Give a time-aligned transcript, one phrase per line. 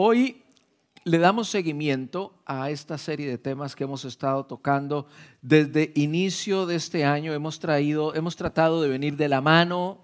[0.00, 0.44] hoy
[1.02, 5.08] le damos seguimiento a esta serie de temas que hemos estado tocando
[5.42, 7.32] desde inicio de este año.
[7.32, 9.98] Hemos traído, hemos tratado de venir de la mano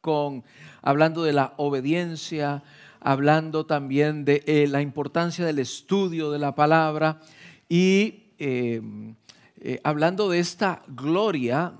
[0.00, 0.44] con
[0.82, 2.62] hablando de la obediencia,
[3.00, 7.18] hablando también de eh, la importancia del estudio de la palabra
[7.68, 8.80] y eh,
[9.56, 11.72] eh, hablando de esta gloria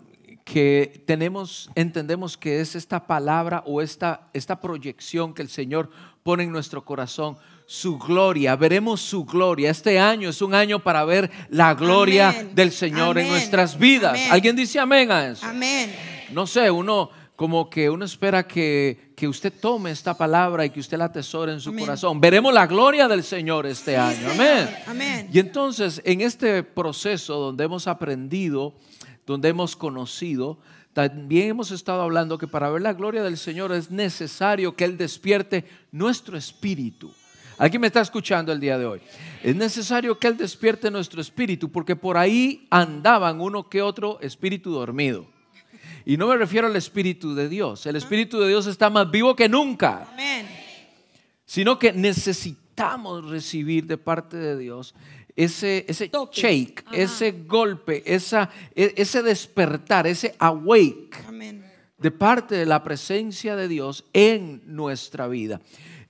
[0.51, 5.91] que tenemos, entendemos que es esta palabra o esta, esta proyección que el Señor
[6.23, 9.71] pone en nuestro corazón, su gloria, veremos su gloria.
[9.71, 14.19] Este año es un año para ver la gloria del Señor en nuestras vidas.
[14.30, 15.45] ¿Alguien dice amén a eso?
[15.45, 15.95] Amén.
[16.33, 20.80] No sé, uno como que uno espera que, que, usted tome esta palabra y que
[20.80, 22.21] usted la atesore en su corazón.
[22.21, 24.30] Veremos la gloria del Señor este año.
[24.30, 24.77] Amén.
[24.87, 25.29] Amén.
[25.30, 28.74] Y entonces, en este proceso donde hemos aprendido,
[29.28, 30.59] donde hemos conocido,
[30.95, 34.96] también hemos estado hablando que para ver la gloria del Señor es necesario que Él
[34.96, 37.12] despierte nuestro espíritu.
[37.59, 39.01] Alguien me está escuchando el día de hoy.
[39.43, 44.70] Es necesario que Él despierte nuestro espíritu porque por ahí andaban uno que otro espíritu
[44.73, 45.26] dormido.
[46.07, 47.85] Y no me refiero al Espíritu de Dios.
[47.85, 50.09] El Espíritu de Dios está más vivo que nunca.
[50.10, 50.48] Amén.
[51.45, 54.95] Sino que necesitamos recibir de parte de Dios
[55.39, 61.17] ese, ese shake, ese golpe, esa, e, ese despertar, ese awake
[61.97, 65.61] de parte de la presencia de Dios en nuestra vida.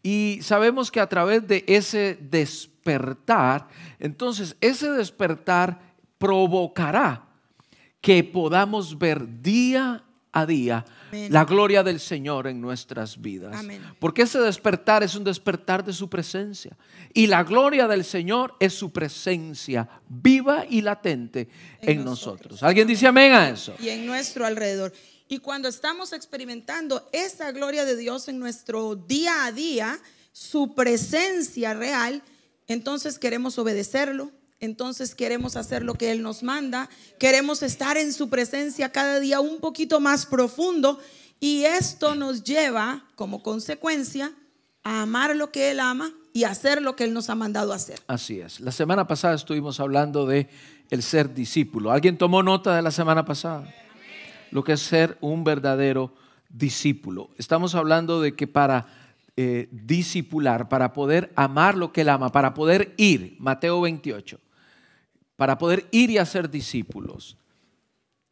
[0.03, 3.69] Y sabemos que a través de ese despertar,
[3.99, 5.79] entonces ese despertar
[6.17, 7.27] provocará
[8.01, 10.87] que podamos ver día a día
[11.31, 13.64] la gloria del Señor en nuestras vidas.
[13.98, 16.77] Porque ese despertar es un despertar de su presencia.
[17.15, 21.48] Y la gloria del Señor es su presencia viva y latente
[21.81, 22.62] en, nosotros.
[22.62, 23.75] ¿Alguien dice amén a eso?
[23.78, 24.92] Y en nuestro alrededor.
[25.28, 29.98] Y cuando estamos experimentando esa gloria de Dios en nuestro día a día,
[30.33, 32.22] su presencia real,
[32.67, 36.88] entonces queremos obedecerlo, entonces queremos hacer lo que Él nos manda,
[37.19, 40.99] queremos estar en su presencia cada día un poquito más profundo
[41.41, 44.32] y esto nos lleva como consecuencia
[44.82, 48.00] a amar lo que Él ama y hacer lo que Él nos ha mandado hacer.
[48.06, 48.60] Así es.
[48.60, 50.49] La semana pasada estuvimos hablando de
[50.91, 51.93] el ser discípulo.
[51.93, 53.72] ¿Alguien tomó nota de la semana pasada?
[54.50, 56.15] Lo que es ser un verdadero
[56.49, 57.31] discípulo.
[57.37, 58.87] Estamos hablando de que para
[59.37, 64.41] eh, discipular, para poder amar lo que Él ama, para poder ir, Mateo 28,
[65.38, 67.37] para poder ir y hacer discípulos,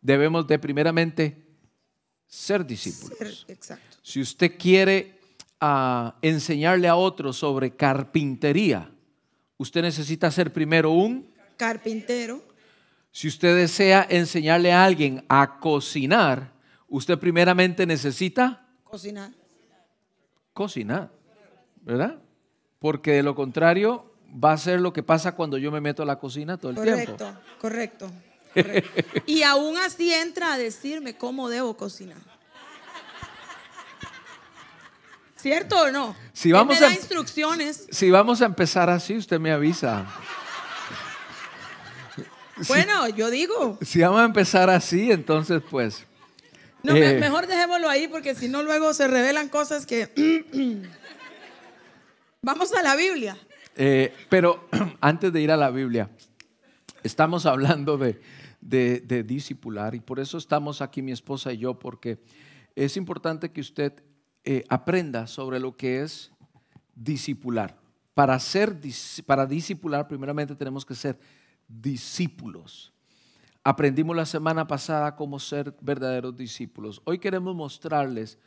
[0.00, 1.36] debemos de primeramente
[2.26, 3.46] ser discípulos.
[4.02, 5.20] Si usted quiere
[5.60, 8.90] ah, enseñarle a otros sobre carpintería,
[9.56, 12.42] usted necesita ser primero un carpintero.
[13.12, 16.54] Si usted desea enseñarle a alguien a cocinar,
[16.88, 19.30] usted primeramente necesita cocinar.
[20.52, 21.12] Cocinar,
[21.82, 22.20] ¿verdad?
[22.80, 26.06] Porque de lo contrario, va a ser lo que pasa cuando yo me meto a
[26.06, 27.16] la cocina todo el tiempo.
[27.58, 28.10] Correcto,
[28.54, 29.22] correcto.
[29.26, 32.18] y aún así entra a decirme cómo debo cocinar.
[35.36, 36.16] ¿Cierto o no?
[36.32, 37.86] Si vamos a, em- instrucciones.
[37.90, 40.06] Si vamos a empezar así, usted me avisa.
[42.68, 43.78] Bueno, yo digo.
[43.82, 46.04] Si vamos a empezar así, entonces pues.
[46.82, 50.10] No, eh, mejor dejémoslo ahí porque si no luego se revelan cosas que...
[52.42, 53.36] vamos a la Biblia.
[53.78, 54.66] Eh, pero
[55.02, 56.10] antes de ir a la Biblia,
[57.02, 58.18] estamos hablando de,
[58.62, 62.18] de, discipular y por eso estamos aquí mi esposa y yo, porque
[62.74, 63.92] es importante que usted
[64.44, 66.32] eh, aprenda sobre lo que es
[66.94, 67.76] discipular.
[68.14, 68.78] Para, ser,
[69.26, 71.18] para discipular, primeramente tenemos que ser
[71.68, 72.94] discípulos.
[73.62, 77.02] Aprendimos la semana pasada cómo ser verdaderos discípulos.
[77.04, 78.38] Hoy queremos mostrarles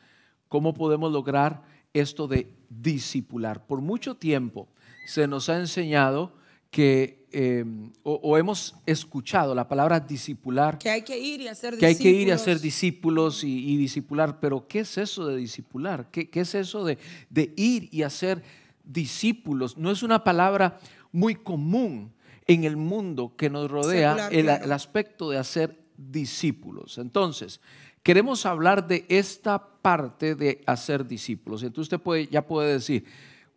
[0.48, 1.62] cómo podemos lograr
[1.94, 3.68] esto de discipular.
[3.68, 4.68] Por mucho tiempo
[5.10, 6.32] se nos ha enseñado
[6.70, 7.66] que, eh,
[8.04, 10.78] o, hemos escuchado la palabra discipular.
[10.78, 11.80] Que hay que ir y hacer discípulos.
[11.80, 14.40] Que hay que ir y hacer discípulos y, discipular.
[14.40, 16.12] Pero ¿qué es eso de discipular?
[16.12, 17.00] ¿Qué, qué es eso de,
[17.32, 18.44] de, ir y hacer
[18.84, 19.80] discípulos?
[19.80, 20.78] No es una palabra
[21.12, 22.14] muy común
[22.46, 27.00] en el mundo que nos rodea el, el aspecto de hacer discípulos.
[27.00, 27.62] Entonces,
[28.04, 31.64] queremos hablar de esta parte de hacer discípulos.
[31.64, 33.06] Entonces usted puede, ya puede decir,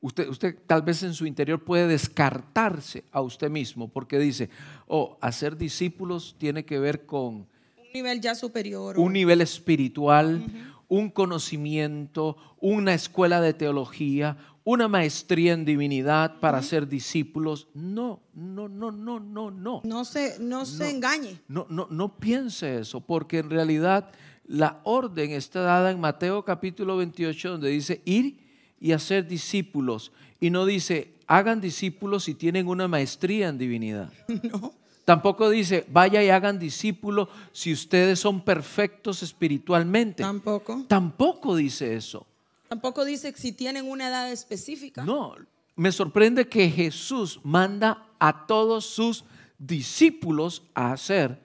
[0.02, 4.50] Usted, usted, tal vez en su interior puede descartarse a usted mismo porque dice,
[4.88, 7.46] oh, hacer discípulos tiene que ver con un
[7.94, 8.98] nivel ya superior.
[8.98, 10.44] Un nivel espiritual,
[10.88, 17.68] un conocimiento, una escuela de teología, una maestría en divinidad para ser discípulos.
[17.72, 19.82] No, no, no, no, no, no.
[19.84, 21.38] No se, no se engañe.
[21.46, 24.10] No, no, no piense eso, porque en realidad
[24.46, 28.41] la orden está dada en Mateo capítulo 28 donde dice ir
[28.82, 30.10] y hacer discípulos.
[30.40, 34.12] Y no dice, hagan discípulos si tienen una maestría en divinidad.
[34.42, 34.74] No.
[35.04, 40.22] Tampoco dice, vaya y hagan discípulos si ustedes son perfectos espiritualmente.
[40.22, 40.84] Tampoco.
[40.86, 42.24] Tampoco dice eso.
[42.68, 45.04] Tampoco dice si tienen una edad específica.
[45.04, 45.34] No,
[45.74, 49.24] me sorprende que Jesús manda a todos sus
[49.58, 51.42] discípulos a ser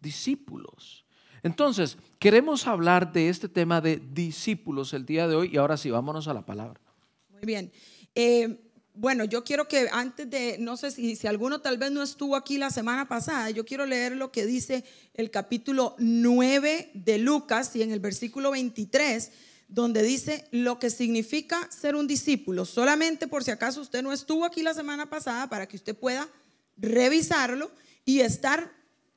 [0.00, 1.05] discípulos.
[1.46, 5.90] Entonces, queremos hablar de este tema de discípulos el día de hoy y ahora sí,
[5.90, 6.80] vámonos a la palabra.
[7.28, 7.70] Muy bien.
[8.16, 8.58] Eh,
[8.94, 12.34] bueno, yo quiero que antes de, no sé si, si alguno tal vez no estuvo
[12.34, 14.84] aquí la semana pasada, yo quiero leer lo que dice
[15.14, 19.30] el capítulo 9 de Lucas y en el versículo 23,
[19.68, 22.64] donde dice lo que significa ser un discípulo.
[22.64, 26.28] Solamente por si acaso usted no estuvo aquí la semana pasada, para que usted pueda
[26.76, 27.70] revisarlo
[28.04, 28.72] y estar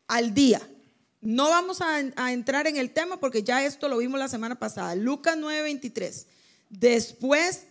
[0.08, 0.62] al día.
[1.22, 2.00] No vamos a,
[2.32, 4.96] entrar en el tema porque ya esto lo vimos la semana pasada.
[4.96, 6.26] Lucas 9:23.
[6.70, 7.64] Después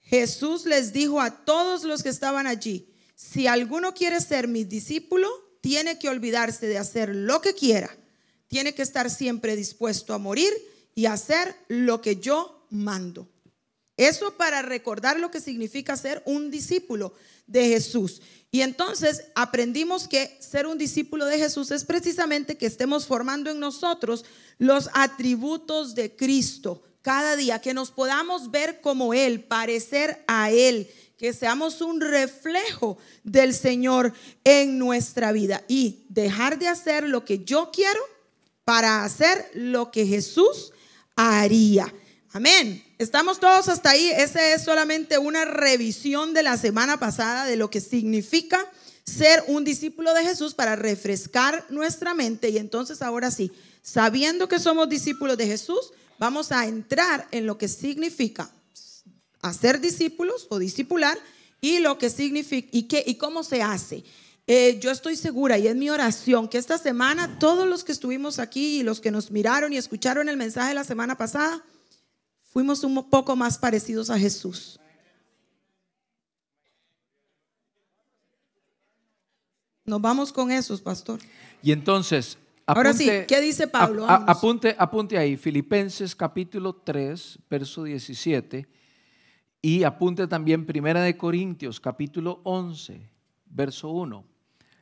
[0.00, 5.28] Jesús les dijo a todos los que estaban allí, si alguno quiere ser mi discípulo,
[5.60, 7.90] tiene que olvidarse de hacer lo que quiera,
[8.48, 10.52] tiene que estar siempre dispuesto a morir
[10.94, 13.28] y hacer lo que yo mando.
[13.96, 17.14] Eso para recordar lo que significa ser un discípulo
[17.46, 18.20] de Jesús.
[18.50, 23.60] Y entonces aprendimos que ser un discípulo de Jesús es precisamente que estemos formando en
[23.60, 24.24] nosotros
[24.58, 30.88] los atributos de Cristo, cada día, que nos podamos ver como Él, parecer a Él,
[31.18, 34.12] que seamos un reflejo del Señor
[34.44, 38.00] en nuestra vida y dejar de hacer lo que yo quiero
[38.64, 40.72] para hacer lo que Jesús
[41.14, 41.92] haría.
[42.32, 42.85] Amén.
[42.98, 44.10] Estamos todos hasta ahí.
[44.16, 48.64] Esa es solamente una revisión de la semana pasada de lo que significa
[49.04, 52.48] ser un discípulo de Jesús para refrescar nuestra mente.
[52.48, 53.52] Y entonces ahora sí,
[53.82, 58.50] sabiendo que somos discípulos de Jesús, vamos a entrar en lo que significa
[59.42, 61.18] hacer discípulos o discipular
[61.60, 64.04] y lo que significa y, qué, y cómo se hace.
[64.46, 68.38] Eh, yo estoy segura y es mi oración que esta semana todos los que estuvimos
[68.38, 71.62] aquí y los que nos miraron y escucharon el mensaje la semana pasada,
[72.56, 74.80] fuimos un poco más parecidos a Jesús.
[79.84, 81.20] Nos vamos con esos, pastor.
[81.62, 84.06] Y entonces, Ahora sí, ¿qué dice Pablo?
[84.08, 88.66] apunte, apunte ahí, Filipenses capítulo 3, verso 17.
[89.60, 93.06] Y apunte también Primera de Corintios capítulo 11,
[93.50, 94.24] verso 1.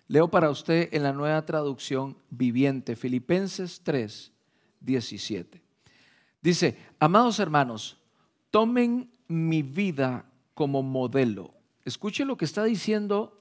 [0.06, 4.30] Leo para usted en la nueva traducción viviente, Filipenses 3,
[4.78, 5.63] 17.
[6.44, 7.96] Dice, amados hermanos,
[8.50, 11.54] tomen mi vida como modelo.
[11.86, 13.40] Escuche lo que está diciendo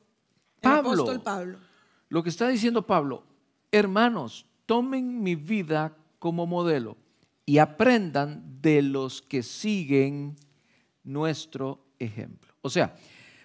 [0.62, 1.22] Pablo.
[1.22, 1.60] Pablo.
[2.08, 3.26] Lo que está diciendo Pablo,
[3.74, 6.96] hermanos, tomen mi vida como modelo
[7.46, 10.38] y aprendan de los que siguen
[11.04, 12.54] nuestro ejemplo.
[12.62, 12.96] O sea,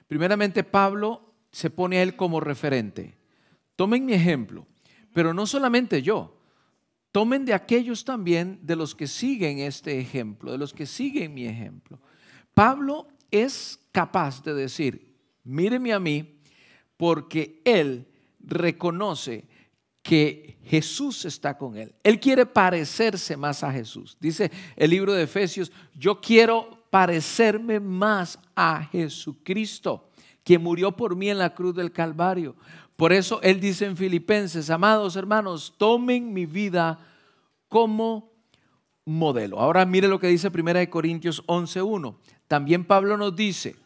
[0.06, 3.18] primeramente Pablo se pone a él como referente.
[3.74, 4.68] Tomen mi ejemplo,
[5.12, 6.37] pero no solamente yo,
[7.18, 11.46] tomen de aquellos también de los que siguen este ejemplo, de los que siguen mi
[11.46, 11.98] ejemplo.
[12.54, 16.38] Pablo es capaz de decir, míreme a mí,
[16.96, 18.06] porque él
[18.38, 19.48] reconoce
[20.00, 21.92] que Jesús está con él.
[22.04, 24.16] Él quiere parecerse más a Jesús.
[24.20, 30.08] Dice el libro de Efesios, yo quiero parecerme más a Jesucristo,
[30.44, 32.54] quien murió por mí en la cruz del Calvario.
[32.98, 36.98] Por eso él dice en Filipenses, amados hermanos, tomen mi vida
[37.70, 38.30] como
[39.06, 39.58] modelo.
[39.58, 42.16] Ahora mire lo que dice 1 Corintios 11.1.
[42.46, 43.76] También Pablo nos dice,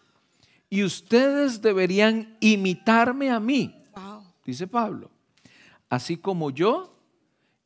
[0.68, 3.76] y ustedes deberían imitarme a mí,
[4.44, 5.12] dice Pablo
[5.92, 6.96] así como yo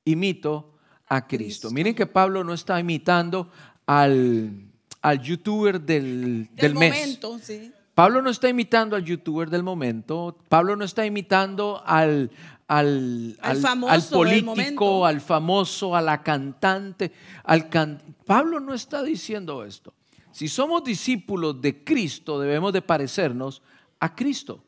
[0.05, 0.75] imito
[1.07, 1.71] a Cristo.
[1.71, 3.53] Miren que Pablo no está imitando
[3.87, 4.67] al,
[5.01, 7.71] al youtuber del, del, momento, Sí.
[7.97, 12.31] Pablo no está imitando al youtuber del momento, Pablo no está imitando al,
[12.69, 17.11] al, al, al político, al famoso, a la cantante.
[17.45, 17.71] Al
[18.27, 19.95] Pablo no está diciendo esto.
[20.31, 23.63] Si somos discípulos de Cristo, debemos de parecernos
[23.99, 24.63] a Cristo.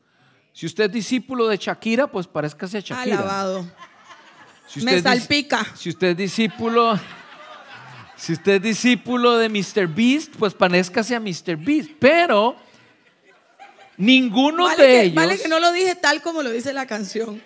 [0.51, 3.19] Si usted es discípulo de Shakira, pues parezcase a Shakira.
[3.19, 3.63] Alabado.
[4.81, 5.67] Me salpica.
[5.75, 6.99] Si usted es discípulo,
[8.15, 9.85] si usted es discípulo de Mr.
[9.85, 11.57] Beast, pues parezcase a Mr.
[11.57, 11.91] Beast.
[11.99, 12.55] Pero
[13.99, 15.15] ninguno de ellos.
[15.15, 17.41] Vale que no lo dije tal como lo dice la canción.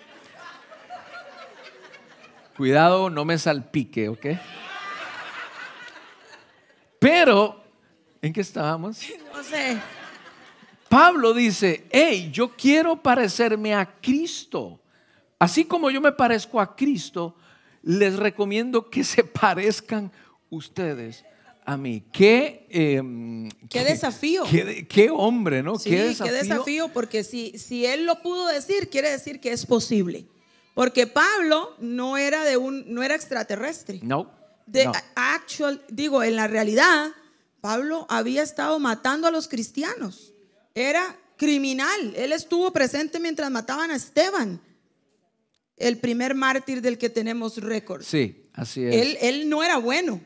[2.56, 4.26] Cuidado, no me salpique, ¿ok?
[7.00, 7.62] Pero,
[8.22, 9.00] ¿en qué estábamos?
[9.34, 9.76] No sé.
[10.88, 14.80] Pablo dice, hey, yo quiero parecerme a Cristo.
[15.40, 17.36] Así como yo me parezco a Cristo,
[17.82, 20.12] les recomiendo que se parezcan
[20.48, 21.24] ustedes
[21.64, 22.04] a mí.
[22.12, 24.44] Qué, em, qué desafío.
[24.88, 25.78] Qué, hombre, ¿no?
[25.78, 26.32] Sí, qué desafío.
[26.32, 30.26] Qué desafío, porque si, si él lo pudo decir, quiere decir que es posible.
[30.74, 34.00] Porque Pablo no era de un, no era extraterrestre.
[34.02, 34.30] No.
[34.66, 37.12] De actual, digo, en la realidad,
[37.60, 40.34] Pablo había estado matando a los cristianos.
[40.74, 42.14] Era criminal.
[42.16, 44.60] Él estuvo presente mientras mataban a Esteban,
[45.76, 48.02] el primer mártir del que tenemos récord.
[48.02, 48.94] Sí, así es.
[48.94, 50.20] Él, él no era bueno.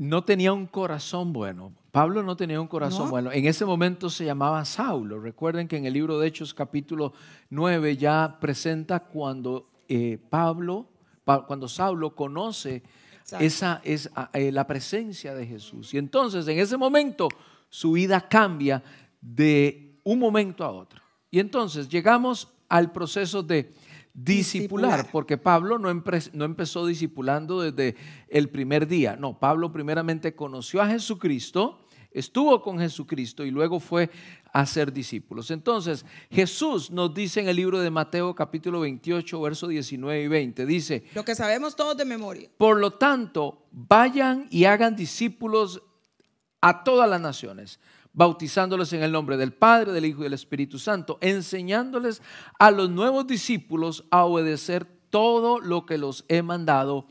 [0.00, 1.74] No tenía un corazón bueno.
[1.90, 3.32] Pablo no tenía un corazón bueno.
[3.32, 5.20] En ese momento se llamaba Saulo.
[5.20, 7.12] Recuerden que en el libro de Hechos capítulo
[7.50, 10.88] 9 ya presenta cuando eh, Pablo,
[11.46, 12.82] cuando Saulo conoce
[13.38, 15.92] esa es eh, la presencia de Jesús.
[15.92, 17.28] Y entonces en ese momento
[17.68, 18.82] su vida cambia
[19.20, 21.02] de un momento a otro.
[21.30, 23.70] Y entonces llegamos al proceso de
[24.24, 27.96] discipular, porque Pablo no, no empezó discipulando desde
[28.28, 29.16] el primer día.
[29.16, 34.10] No, Pablo primeramente conoció a Jesucristo, estuvo con Jesucristo y luego fue
[34.52, 35.50] a ser discípulos.
[35.50, 40.66] Entonces, Jesús nos dice en el libro de Mateo capítulo 28, verso 19 y 20,
[40.66, 42.50] dice, lo que sabemos todos de memoria.
[42.58, 45.82] Por lo tanto, vayan y hagan discípulos
[46.60, 47.80] a todas las naciones
[48.12, 52.22] bautizándoles en el nombre del Padre, del Hijo y del Espíritu Santo, enseñándoles
[52.58, 57.06] a los nuevos discípulos a obedecer todo lo que los he mandado.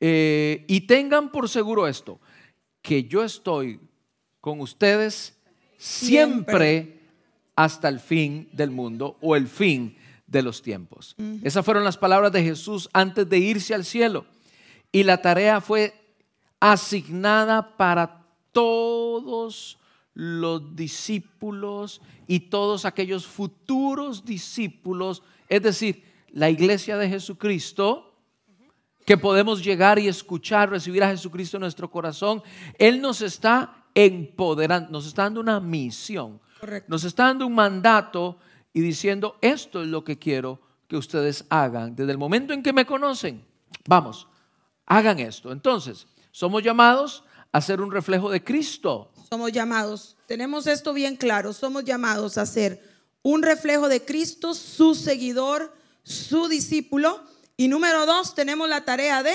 [0.00, 2.20] Eh, y tengan por seguro esto,
[2.82, 3.80] que yo estoy
[4.40, 5.38] con ustedes
[5.78, 7.00] siempre,
[7.56, 11.16] hasta el fin del mundo o el fin de los tiempos.
[11.42, 14.26] Esas fueron las palabras de Jesús antes de irse al cielo.
[14.92, 15.94] Y la tarea fue
[16.60, 19.78] asignada para todos
[20.16, 28.14] los discípulos y todos aquellos futuros discípulos, es decir, la iglesia de Jesucristo,
[29.04, 32.42] que podemos llegar y escuchar, recibir a Jesucristo en nuestro corazón,
[32.78, 36.40] Él nos está empoderando, nos está dando una misión,
[36.88, 38.38] nos está dando un mandato
[38.72, 40.58] y diciendo, esto es lo que quiero
[40.88, 41.94] que ustedes hagan.
[41.94, 43.44] Desde el momento en que me conocen,
[43.86, 44.26] vamos,
[44.86, 45.52] hagan esto.
[45.52, 51.52] Entonces, somos llamados a ser un reflejo de Cristo somos llamados, tenemos esto bien claro,
[51.52, 52.82] somos llamados a ser
[53.22, 57.20] un reflejo de Cristo, su seguidor, su discípulo.
[57.56, 59.32] Y número dos, tenemos la tarea de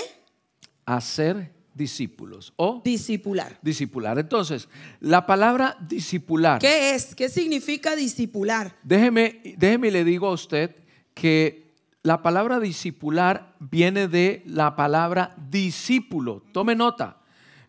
[0.86, 3.60] hacer discípulos o discipular.
[3.62, 4.17] Discipular.
[4.17, 4.69] Entonces,
[5.00, 6.60] la palabra discipular.
[6.62, 7.15] ¿Qué es?
[7.15, 8.75] ¿Qué significa discipular?
[8.83, 10.75] Déjeme, déjeme le digo a usted
[11.13, 16.43] que la palabra discipular viene de la palabra discípulo.
[16.51, 17.17] Tome nota.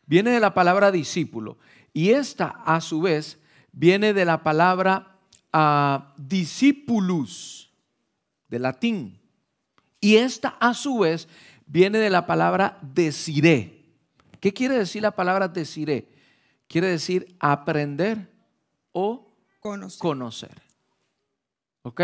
[0.06, 1.58] Viene de la palabra discípulo.
[1.92, 3.38] Y esta, a su vez,
[3.72, 5.18] viene de la palabra
[5.52, 7.70] uh, discipulus,
[8.48, 9.20] de latín.
[10.00, 11.28] Y esta, a su vez,
[11.66, 13.82] viene de la palabra deciré.
[14.40, 16.08] ¿Qué quiere decir la palabra deciré?
[16.66, 18.30] Quiere decir aprender
[18.92, 19.30] o
[19.60, 20.00] conocer.
[20.00, 20.62] conocer.
[21.82, 22.00] ¿Ok?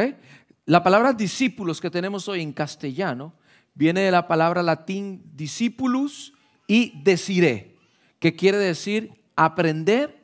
[0.64, 3.32] La palabra discípulos que tenemos hoy en castellano
[3.74, 6.34] viene de la palabra latín discipulus
[6.66, 7.76] y deciré,
[8.18, 10.20] que quiere decir aprender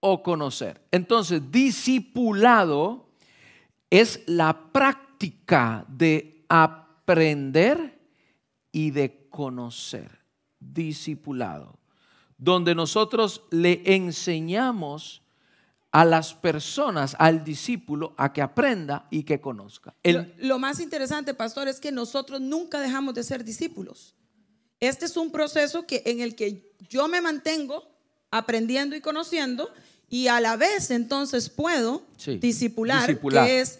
[0.00, 0.80] o conocer.
[0.90, 3.06] Entonces, discipulado
[3.90, 8.00] es la práctica de aprender
[8.72, 10.10] y de conocer.
[10.58, 11.78] Discipulado.
[12.38, 15.22] Donde nosotros le enseñamos
[15.92, 19.94] a las personas, al discípulo, a que aprenda y que conozca.
[20.38, 24.16] lo, más interesante, pastor, es que nosotros nunca dejamos de ser discípulos.
[24.80, 27.93] Este es un proceso que, en el que yo me mantengo
[28.34, 29.72] aprendiendo y conociendo
[30.10, 32.02] y a la vez entonces puedo
[32.40, 33.78] discipular, que es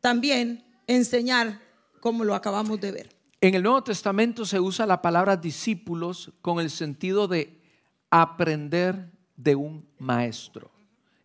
[0.00, 1.60] también enseñar
[1.98, 3.16] como lo acabamos de ver.
[3.40, 7.60] En el Nuevo Testamento se usa la palabra discípulos con el sentido de
[8.08, 10.70] aprender de un maestro.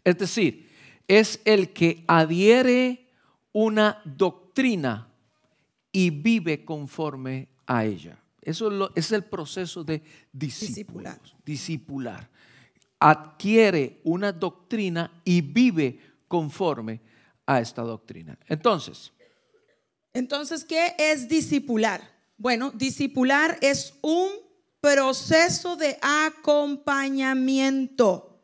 [0.03, 0.67] Es decir,
[1.07, 3.07] es el que adhiere
[3.53, 5.07] una doctrina
[5.91, 8.17] y vive conforme a ella.
[8.41, 10.01] Eso es, el proceso de
[10.33, 11.21] discipular.
[11.45, 12.30] discipular
[13.01, 17.01] adquiere una doctrina y vive conforme
[17.47, 18.37] a esta doctrina.
[18.47, 19.11] Entonces.
[20.13, 22.01] Entonces, ¿qué es discipular?
[22.37, 24.29] Bueno, discipular es un
[24.79, 28.39] proceso de acompañamiento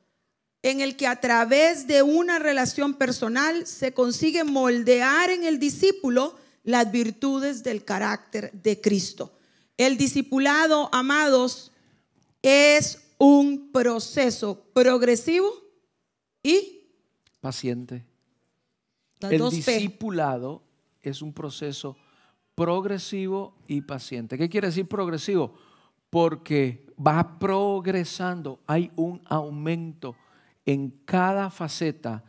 [0.64, 6.36] en el que a través de una relación personal se consigue moldear en el discípulo
[6.64, 9.38] las virtudes del carácter de Cristo.
[9.78, 11.72] El discipulado, amados,
[12.42, 15.52] es un proceso progresivo
[16.44, 16.88] y
[17.42, 18.06] paciente.
[19.22, 20.64] El discipulado
[21.02, 21.98] es un proceso
[22.56, 24.38] progresivo y paciente.
[24.38, 25.56] ¿Qué quiere decir progresivo?
[26.10, 30.16] Porque va progresando, hay un aumento
[30.66, 32.24] en cada faceta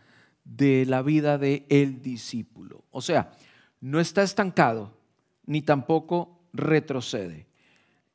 [0.44, 2.84] de la vida del el discípulo.
[2.90, 3.32] O sea,
[3.80, 4.96] no está estancado
[5.44, 7.47] ni tampoco retrocede.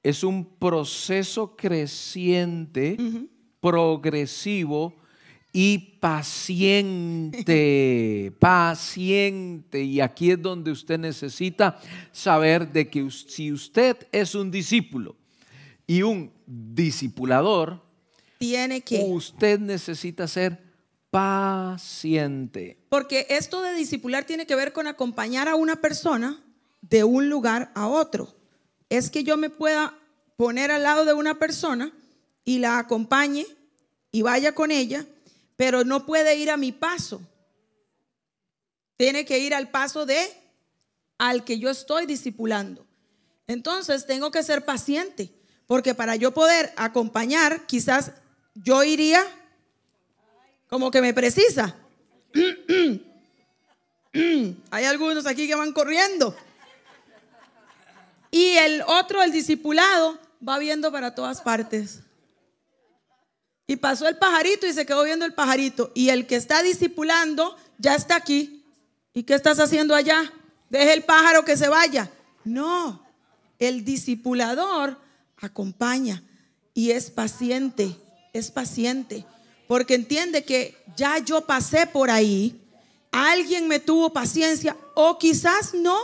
[0.03, 2.97] Es un proceso creciente,
[3.59, 4.93] progresivo
[5.53, 7.43] y paciente,
[8.39, 9.81] paciente.
[9.81, 11.79] Y aquí es donde usted necesita
[12.11, 15.15] saber de que si usted es un discípulo
[15.87, 17.81] y un discipulador,
[18.39, 20.61] tiene que usted necesita ser
[21.11, 22.77] paciente.
[22.89, 26.43] Porque esto de discipular tiene que ver con acompañar a una persona
[26.81, 28.35] de un lugar a otro.
[28.93, 29.97] Es que yo me pueda
[30.37, 31.91] poner al lado de una persona
[32.45, 33.47] y la acompañe
[34.11, 35.03] y vaya con ella,
[35.57, 37.19] pero no puede ir a mi paso.
[38.95, 40.31] Tiene que ir al paso de
[41.17, 42.85] al que yo estoy discipulando.
[43.47, 45.31] Entonces tengo que ser paciente,
[45.65, 48.11] porque para yo poder acompañar, quizás
[48.53, 49.25] yo iría
[50.69, 51.75] como que me precisa.
[54.69, 56.37] Hay algunos aquí que van corriendo.
[58.33, 61.99] Y el otro, el discipulado, va viendo para todas partes.
[63.65, 65.91] Y pasó el pajarito y se quedó viendo el pajarito.
[65.95, 68.65] Y el que está discipulando ya está aquí.
[69.13, 70.33] ¿Y qué estás haciendo allá?
[70.69, 72.11] Deje el pájaro que se vaya.
[72.43, 73.05] No,
[73.59, 74.99] el discipulador
[75.37, 76.23] acompaña
[76.73, 77.95] y es paciente,
[78.33, 79.25] es paciente
[79.67, 82.61] porque entiende que ya yo pasé por ahí,
[83.11, 85.97] alguien me tuvo paciencia o quizás no.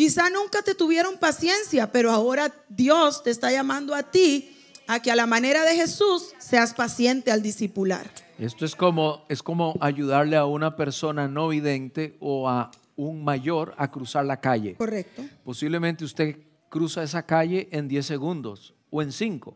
[0.00, 5.10] Quizás nunca te tuvieron paciencia, pero ahora Dios te está llamando a ti a que
[5.10, 8.10] a la manera de Jesús seas paciente al discipular.
[8.38, 13.74] Esto es como, es como ayudarle a una persona no vidente o a un mayor
[13.76, 14.74] a cruzar la calle.
[14.76, 15.22] Correcto.
[15.44, 16.38] Posiblemente usted
[16.70, 19.54] cruza esa calle en 10 segundos o en 5.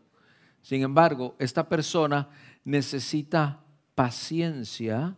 [0.61, 2.29] Sin embargo, esta persona
[2.63, 3.63] necesita
[3.95, 5.15] paciencia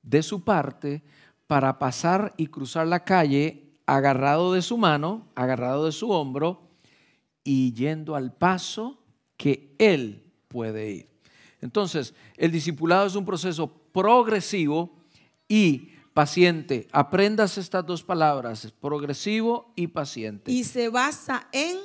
[0.00, 1.02] de su parte
[1.48, 6.68] para pasar y cruzar la calle agarrado de su mano, agarrado de su hombro
[7.42, 8.98] y yendo al paso
[9.36, 11.08] que él puede ir.
[11.60, 14.94] Entonces, el discipulado es un proceso progresivo
[15.48, 16.88] y paciente.
[16.92, 20.52] Aprendas estas dos palabras, progresivo y paciente.
[20.52, 21.78] Y se basa en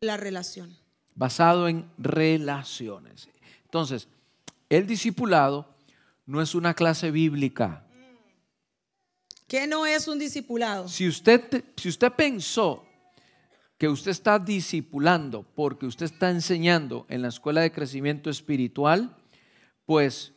[0.00, 0.76] la relación.
[1.14, 3.28] Basado en relaciones.
[3.64, 4.08] Entonces,
[4.68, 5.74] el discipulado
[6.26, 7.83] no es una clase bíblica.
[9.46, 10.88] ¿Qué no es un discipulado?
[10.88, 12.86] Si usted, si usted pensó
[13.76, 19.16] que usted está discipulando porque usted está enseñando en la escuela de crecimiento espiritual,
[19.84, 20.32] pues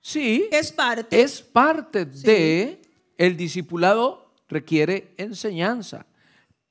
[0.00, 1.20] sí, es parte.
[1.20, 2.80] Es parte de
[3.18, 6.06] el discipulado requiere enseñanza,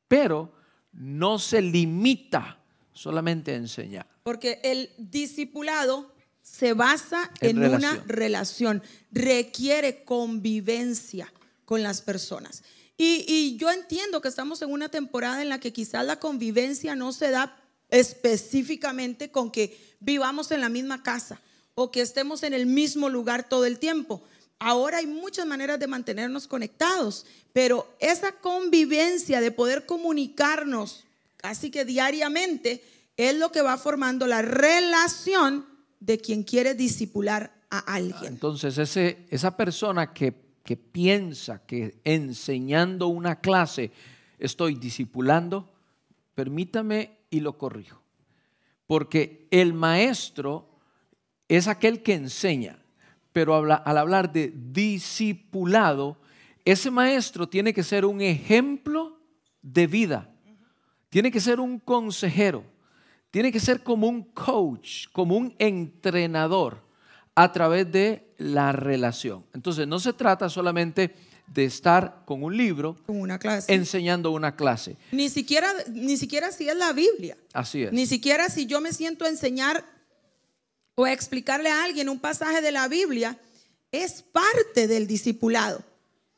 [0.07, 0.53] pero
[0.93, 2.59] no se limita
[2.93, 4.07] solamente a enseñar.
[4.23, 6.14] Porque el discipulado
[6.45, 11.33] se basa en, una relación, requiere convivencia
[11.65, 12.63] con las personas.
[12.97, 17.11] Y, yo entiendo que estamos en una temporada en la que quizás la convivencia no
[17.11, 17.57] se da
[17.89, 21.41] específicamente con que vivamos en la misma casa
[21.73, 24.23] o que estemos en el mismo lugar todo el tiempo.
[24.59, 31.05] Ahora hay muchas maneras de mantenernos conectados, pero esa convivencia de poder comunicarnos
[31.35, 32.81] casi que diariamente
[33.17, 35.74] es lo que va formando la relación
[36.05, 38.33] de quien quiere disipular a alguien.
[38.33, 43.91] Entonces, esa persona que, que piensa que enseñando una clase
[44.37, 45.73] estoy disipulando,
[46.35, 48.01] permítame y lo corrijo.
[48.85, 50.69] Porque el maestro
[51.47, 52.77] es aquel que enseña,
[53.33, 56.17] pero al hablar de discipulado,
[56.65, 59.19] ese maestro tiene que ser un ejemplo
[59.63, 60.29] de vida,
[61.09, 62.74] tiene que ser un consejero
[63.35, 66.81] tiene que ser como un coach, como un entrenador
[67.35, 69.45] a través de la relación.
[69.53, 71.13] Entonces, no se trata solamente
[71.45, 73.73] de estar con un libro, una clase.
[73.73, 74.95] enseñando una clase.
[75.11, 77.35] Ni siquiera, ni siquiera si es la Biblia.
[77.51, 77.91] Así es.
[77.91, 79.83] Ni siquiera si yo me siento a enseñar
[80.95, 83.37] o a explicarle a alguien un pasaje de la Biblia,
[83.91, 85.83] es parte del discipulado,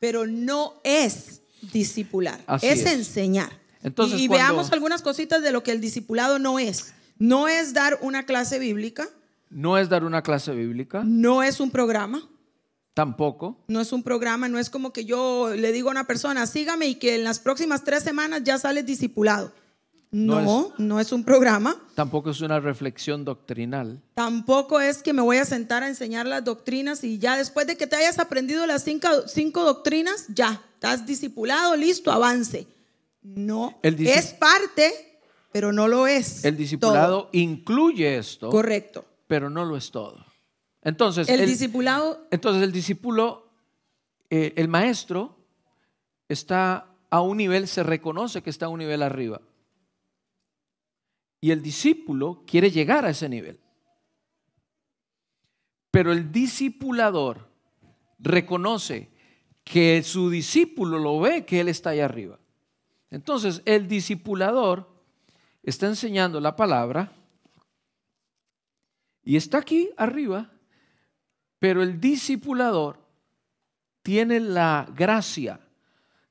[0.00, 6.38] pero no es discipular, es, enseñar y, veamos algunas cositas de lo que el discipulado
[6.38, 6.94] no es.
[7.18, 9.08] No es dar una clase bíblica.
[9.50, 11.02] No es dar una clase bíblica.
[11.04, 12.28] No es un programa.
[12.94, 13.64] Tampoco.
[13.68, 16.86] No es un programa, no es como que yo le digo a una persona, sígame
[16.86, 19.52] y que en las próximas tres semanas ya sales discipulado.
[20.10, 21.76] No, no es, no es, un programa.
[21.94, 24.02] Tampoco es una reflexión doctrinal.
[24.14, 27.76] Tampoco es que me voy a sentar a enseñar las doctrinas y ya después de
[27.76, 32.66] que te hayas aprendido las cinco, cinco doctrinas, ya, estás discipulado, listo, avance.
[33.22, 35.20] No, es parte,
[35.52, 36.44] pero no lo es.
[36.44, 38.50] El discipulado incluye esto.
[38.50, 39.04] Correcto.
[39.26, 40.24] pero no lo es todo.
[40.82, 42.26] Entonces, el, discipulado.
[42.30, 43.50] Entonces, el discípulo,
[44.30, 45.36] eh, el maestro,
[46.28, 49.40] está a un nivel, se reconoce que está a un nivel arriba.
[51.40, 53.60] Y el discípulo quiere llegar a ese nivel.
[55.90, 57.48] Pero el discipulador
[58.18, 59.10] reconoce
[59.64, 62.38] que su discípulo lo ve que él está allá arriba.
[63.10, 64.88] Entonces, el discipulador
[65.62, 67.12] está enseñando la palabra
[69.22, 70.50] y está aquí arriba,
[71.58, 72.98] pero el discipulador
[74.02, 75.60] tiene la gracia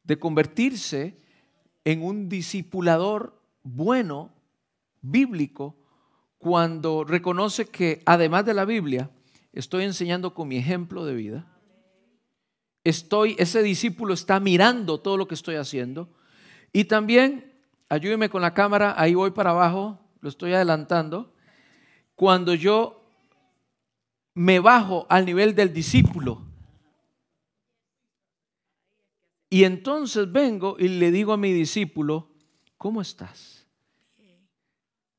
[0.03, 1.17] de convertirse
[1.83, 4.31] en un discipulador bueno,
[5.01, 5.75] bíblico,
[6.37, 9.11] cuando reconoce que además de la Biblia,
[9.53, 11.45] estoy enseñando con mi ejemplo de vida.
[12.83, 16.09] Estoy, ese discípulo está mirando todo lo que estoy haciendo.
[16.77, 17.51] Y también,
[17.89, 21.33] ayúdeme con la cámara, ahí voy para abajo, lo estoy adelantando.
[22.13, 23.03] Cuando yo
[24.35, 26.45] me bajo al nivel del discípulo,
[29.49, 32.29] y entonces vengo y le digo a mi discípulo,
[32.77, 33.65] ¿cómo estás?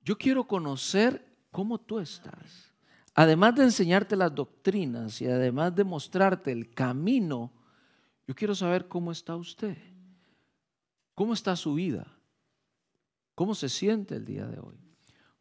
[0.05, 2.73] Yo quiero conocer cómo tú estás.
[3.17, 7.53] Además de enseñarte las doctrinas y además de mostrarte el camino,
[8.29, 9.98] yo quiero saber cómo está usted.
[11.19, 12.07] ¿Cómo está su vida?
[13.35, 14.77] ¿Cómo se siente el día de hoy?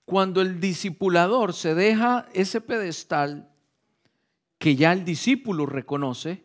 [0.05, 3.53] Cuando el discipulador se deja ese pedestal
[4.57, 6.43] que ya el discípulo reconoce,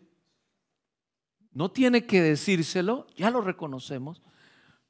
[1.51, 4.21] no tiene que decírselo, ya lo reconocemos,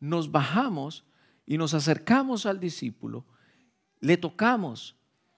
[0.01, 1.05] nos bajamos
[1.47, 3.25] y nos acercamos al discípulo,
[4.01, 4.97] le tocamos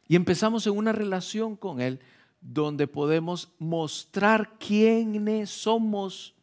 [0.08, 2.00] y empezamos en una relación con él
[2.40, 6.34] donde podemos mostrar quiénes somos,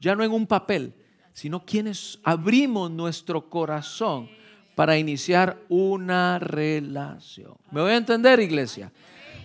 [0.00, 0.94] ya no en un papel,
[1.34, 4.30] sino quienes abrimos nuestro corazón
[4.74, 7.56] para iniciar una relación.
[7.70, 8.92] ¿Me voy a entender, iglesia?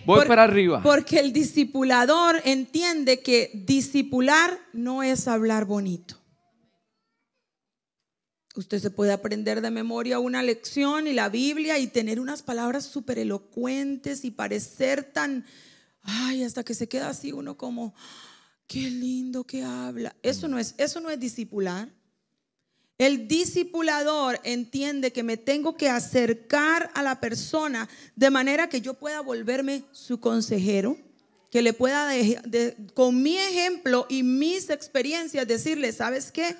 [0.06, 0.82] Voy para arriba.
[0.82, 6.16] Porque el discipulador entiende que discipular no es hablar bonito.
[8.56, 12.84] Usted se puede aprender de memoria una lección y la Biblia y tener unas palabras
[12.84, 15.44] súper elocuentes y parecer tan,
[16.02, 17.94] ay, hasta que se queda así uno como,
[18.70, 20.14] qué lindo que habla.
[20.22, 21.88] Eso no es, eso no es discipular.
[22.98, 28.94] El discipulador entiende que me tengo que acercar a la persona de manera que yo
[28.94, 30.96] pueda volverme su consejero,
[31.50, 32.12] que le pueda,
[32.94, 36.54] con mi ejemplo y mis experiencias, decirle, ¿sabes qué?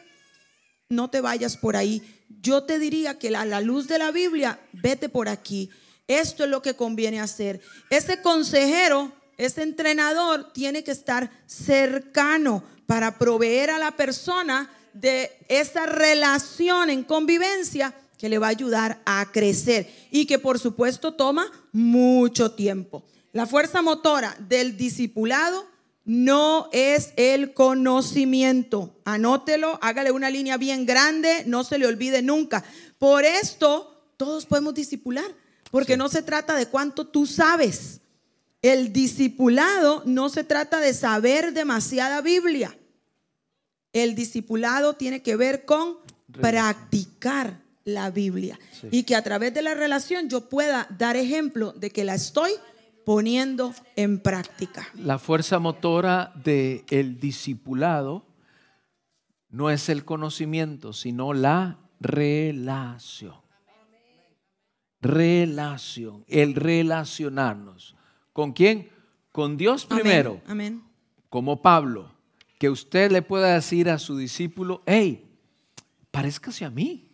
[0.88, 2.02] No te vayas por ahí.
[2.42, 5.70] Yo te diría que a la luz de la Biblia, vete por aquí.
[6.08, 7.60] Esto es lo que conviene hacer.
[7.88, 15.86] Ese consejero, ese entrenador tiene que estar cercano para proveer a la persona de esa
[15.86, 21.50] relación en convivencia que le va a ayudar a crecer y que por supuesto toma
[21.72, 23.02] mucho tiempo.
[23.32, 25.66] La fuerza motora del discipulado
[26.04, 29.00] no es el conocimiento.
[29.06, 32.62] Anótelo, hágale una línea bien grande, no se le olvide nunca.
[32.98, 35.24] Por esto todos podemos discipular,
[35.70, 38.00] porque no se trata de cuánto tú sabes.
[38.62, 42.76] El discipulado no se trata de saber demasiada Biblia.
[43.92, 45.96] El discipulado tiene que ver con
[46.32, 48.58] practicar la Biblia
[48.90, 52.52] y que a través de la relación yo pueda dar ejemplo de que la estoy
[53.04, 54.86] poniendo en práctica.
[54.94, 58.26] La fuerza motora del el discipulado
[59.48, 63.34] no es el conocimiento, sino la relación.
[65.00, 67.96] Relación, el relacionarnos.
[68.40, 68.88] ¿Con quién?
[69.32, 70.40] Con Dios primero.
[70.46, 70.82] Amén.
[71.28, 72.10] Como Pablo
[72.58, 75.30] que usted le pueda decir a su discípulo, hey,
[76.10, 77.10] parezcase a mí,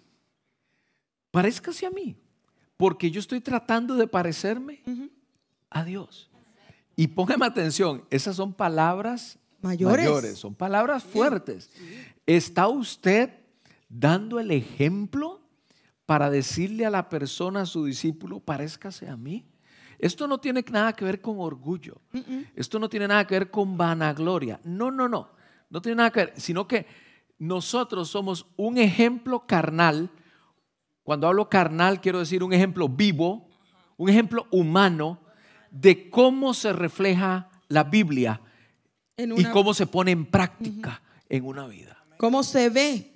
[1.32, 2.16] parezcase a mí,
[2.76, 4.84] porque yo estoy tratando de parecerme
[5.68, 6.30] a Dios.
[6.94, 11.72] Y póngame atención, esas son palabras mayores, son palabras fuertes.
[12.24, 13.30] ¿Está usted
[13.88, 15.40] dando el ejemplo
[16.06, 19.44] para decirle a la persona, a su discípulo, parezcase a mí?
[19.98, 22.00] Esto no tiene nada que ver con orgullo.
[22.54, 24.60] Esto no tiene nada que ver con vanagloria.
[24.64, 25.30] No, no, no.
[25.70, 26.86] No tiene nada que ver, sino que
[27.38, 30.10] nosotros somos un ejemplo carnal.
[31.02, 33.48] Cuando hablo carnal, quiero decir un ejemplo vivo,
[33.96, 35.20] un ejemplo humano
[35.70, 38.40] de cómo se refleja la Biblia
[39.16, 42.04] y cómo se pone en práctica en una vida.
[42.18, 43.12] Cómo se ve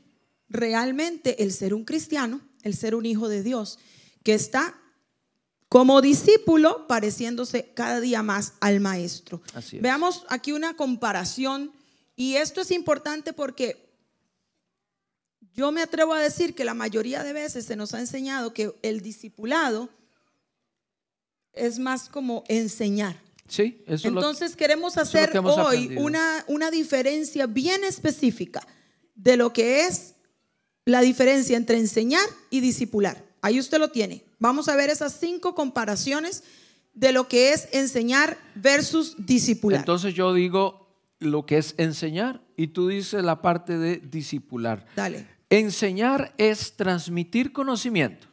[0.49, 3.79] realmente el ser un cristiano, el ser un hijo de Dios,
[4.23, 4.75] que está
[5.71, 9.41] como discípulo pareciéndose cada día más al maestro.
[9.81, 11.71] Veamos aquí una comparación
[12.17, 13.89] y esto es importante porque
[15.53, 18.75] yo me atrevo a decir que la mayoría de veces se nos ha enseñado que
[18.83, 19.89] el discipulado
[21.53, 23.17] es más como enseñar.
[23.47, 28.67] Sí, eso Entonces queremos hacer hoy una, una diferencia bien específica
[29.15, 30.15] de lo que es
[30.85, 33.25] la diferencia entre enseñar y discipular.
[33.41, 34.25] Ahí usted lo tiene.
[34.41, 36.43] Vamos a ver esas cinco comparaciones
[36.95, 39.81] de lo que es enseñar versus discipular.
[39.81, 44.87] Entonces yo digo lo que es enseñar y tú dices la parte de discipular.
[44.97, 45.29] Dale.
[45.51, 48.29] Enseñar es transmitir conocimiento.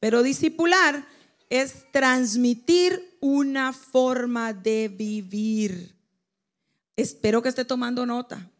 [0.00, 1.06] Pero discipular
[1.48, 5.94] es transmitir una forma de vivir.
[6.96, 8.50] Espero que esté tomando nota.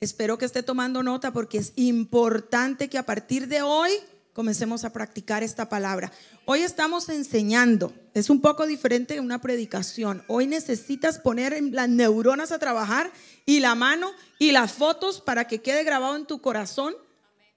[0.00, 3.92] Espero que esté tomando nota porque es importante que a partir de hoy
[4.32, 6.10] comencemos a practicar esta palabra.
[6.44, 10.22] Hoy estamos enseñando, es un poco diferente de una predicación.
[10.26, 13.10] Hoy necesitas poner las neuronas a trabajar
[13.44, 16.94] y la mano y las fotos para que quede grabado en tu corazón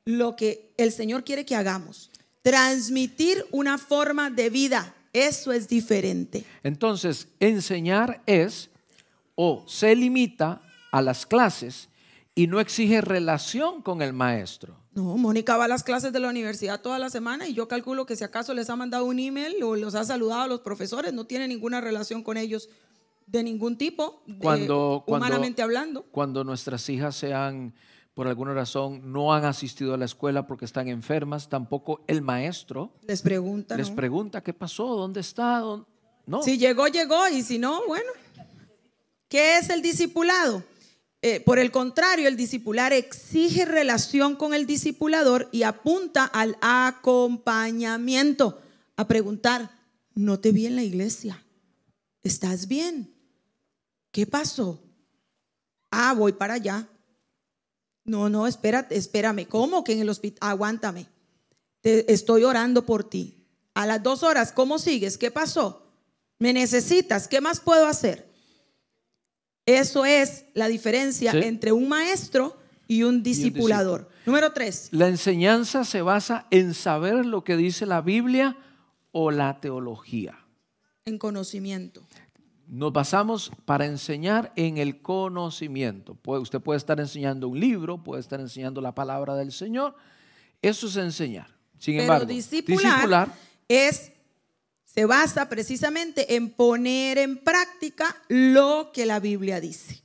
[0.04, 2.12] lo que el Señor quiere que hagamos.
[2.42, 6.46] Transmitir una forma de vida, eso es diferente.
[6.62, 8.70] Entonces, enseñar es
[9.34, 10.62] o se limita
[10.92, 11.90] a las clases
[12.36, 14.85] y no exige relación con el maestro.
[14.96, 18.06] No, Mónica va a las clases de la universidad toda la semana y yo calculo
[18.06, 21.12] que si acaso les ha mandado un email o los ha saludado a los profesores,
[21.12, 22.70] no tiene ninguna relación con ellos
[23.28, 26.04] de ningún tipo, cuando, humanamente hablando.
[26.12, 27.74] Cuando nuestras hijas sean,
[28.14, 32.94] por alguna razón, no han asistido a la escuela porque están enfermas, tampoco el maestro
[33.06, 33.76] les pregunta.
[33.76, 35.62] Les pregunta qué pasó, dónde está,
[36.26, 36.42] no.
[36.42, 38.12] Si llegó, llegó y si no, bueno.
[39.28, 40.64] ¿Qué es el discipulado?
[41.28, 48.62] Eh, por el contrario, el discipular exige relación con el discipulador y apunta al acompañamiento,
[48.96, 49.72] a preguntar,
[50.14, 51.44] no te vi en la iglesia,
[52.22, 53.12] ¿estás bien?
[54.12, 54.80] ¿Qué pasó?
[55.90, 56.88] Ah, voy para allá.
[58.04, 59.48] No, no, espérate, espérame.
[59.48, 60.48] ¿Cómo que en el hospital?
[60.48, 61.08] Aguántame.
[61.82, 63.48] Te, estoy orando por ti.
[63.74, 65.18] A las dos horas, ¿cómo sigues?
[65.18, 65.92] ¿Qué pasó?
[66.38, 67.28] ¿Me necesitas?
[67.28, 68.35] ¿Qué más puedo hacer?
[69.66, 74.10] Eso es la diferencia entre un maestro y un discipulador.
[74.26, 74.90] Número tres.
[74.92, 78.58] La enseñanza se basa en saber lo que dice la Biblia
[79.12, 80.38] o la teología.
[81.06, 82.02] En conocimiento.
[82.68, 86.18] Nos basamos para enseñar en el conocimiento.
[86.24, 89.96] usted puede estar enseñando un libro, puede estar enseñando la palabra del Señor.
[90.62, 91.48] Eso es enseñar.
[91.78, 93.32] Sin embargo, discipular
[93.68, 94.12] es
[94.96, 100.02] se basa precisamente en poner en práctica lo que la Biblia dice.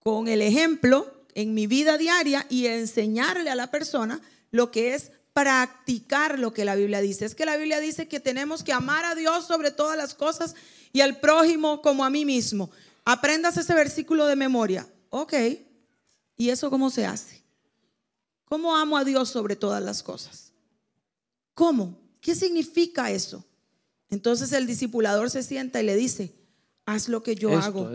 [0.00, 4.20] Con el ejemplo en mi vida diaria y enseñarle a la persona
[4.50, 7.24] lo que es practicar lo que la Biblia dice.
[7.24, 10.56] Es que la Biblia dice que tenemos que amar a Dios sobre todas las cosas
[10.92, 12.68] y al prójimo como a mí mismo.
[13.04, 14.88] Aprendas ese versículo de memoria.
[15.10, 15.34] Ok.
[16.36, 17.44] ¿Y eso cómo se hace?
[18.46, 20.52] ¿Cómo amo a Dios sobre todas las cosas?
[21.54, 21.96] ¿Cómo?
[22.20, 23.44] ¿Qué significa eso?
[24.12, 26.34] Entonces el discipulador se sienta y le dice,
[26.84, 27.90] haz lo que yo hago.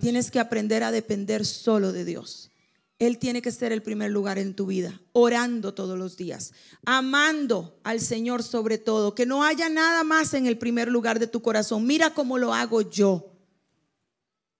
[0.00, 2.50] Tienes que aprender a depender solo de Dios.
[2.98, 6.52] Él tiene que ser el primer lugar en tu vida, orando todos los días,
[6.84, 11.28] amando al Señor sobre todo, que no haya nada más en el primer lugar de
[11.28, 11.86] tu corazón.
[11.86, 13.32] Mira cómo lo hago yo.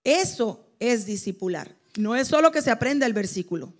[0.05, 1.75] Eso es discipular.
[1.97, 3.73] No es solo que se aprenda el versículo.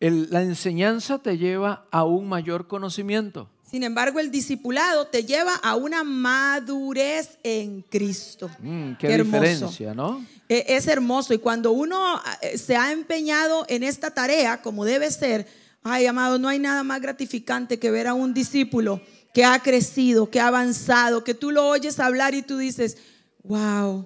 [0.00, 3.48] La enseñanza te lleva a un mayor conocimiento.
[3.70, 8.50] Sin embargo, el discipulado te lleva a una madurez en Cristo.
[8.58, 10.26] Mm, qué, diferencia, ¿no?
[10.48, 11.32] E, es hermoso.
[11.34, 15.46] Y cuando uno eh, se ha empeñado en esta tarea, como debe ser,
[15.84, 19.00] ay, amado, no hay nada más gratificante que ver a un discípulo
[19.32, 22.96] que ha crecido, que ha avanzado, que tú lo oyes hablar y tú dices,
[23.44, 24.04] wow,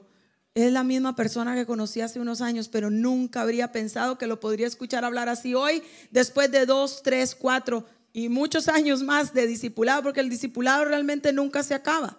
[0.54, 4.38] es la misma persona que conocí hace unos años, pero nunca habría pensado que lo
[4.38, 9.48] podría escuchar hablar así hoy, después de dos, tres, cuatro y muchos años más de
[9.48, 12.18] discipulado, porque el discipulado realmente nunca se acaba.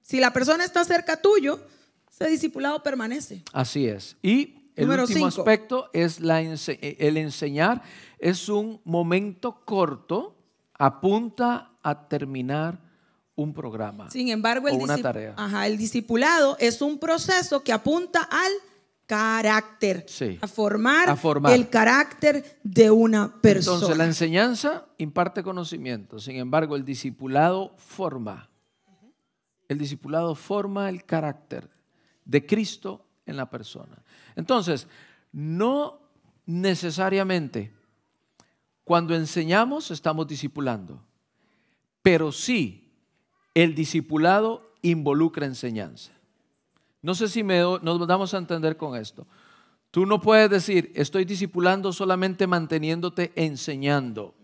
[0.00, 1.60] Si la persona está cerca tuyo,
[2.10, 3.42] ese discipulado permanece.
[3.52, 4.16] Así es.
[4.22, 7.82] Y el último aspecto es la, el enseñar.
[8.18, 10.34] Es un momento corto,
[10.72, 12.87] apunta a terminar
[13.38, 14.10] un programa.
[14.10, 15.34] Sin embargo, el, o una tarea.
[15.36, 18.50] Ajá, el discipulado es un proceso que apunta al
[19.06, 20.04] carácter,
[20.42, 21.16] a, formar
[21.54, 23.76] el carácter de una persona.
[23.76, 28.50] Entonces, la enseñanza imparte conocimiento, sin embargo, el discipulado forma.
[29.68, 31.70] El discipulado forma el carácter
[32.24, 34.02] de Cristo en la persona.
[34.34, 34.88] Entonces,
[35.30, 36.00] no
[36.44, 37.72] necesariamente
[38.82, 41.00] cuando enseñamos estamos discipulando,
[42.02, 42.87] pero sí
[43.54, 46.12] el discipulado involucra enseñanza.
[47.02, 49.26] No sé si me, nos damos a entender con esto.
[49.90, 54.34] Tú no puedes decir, estoy discipulando solamente manteniéndote enseñando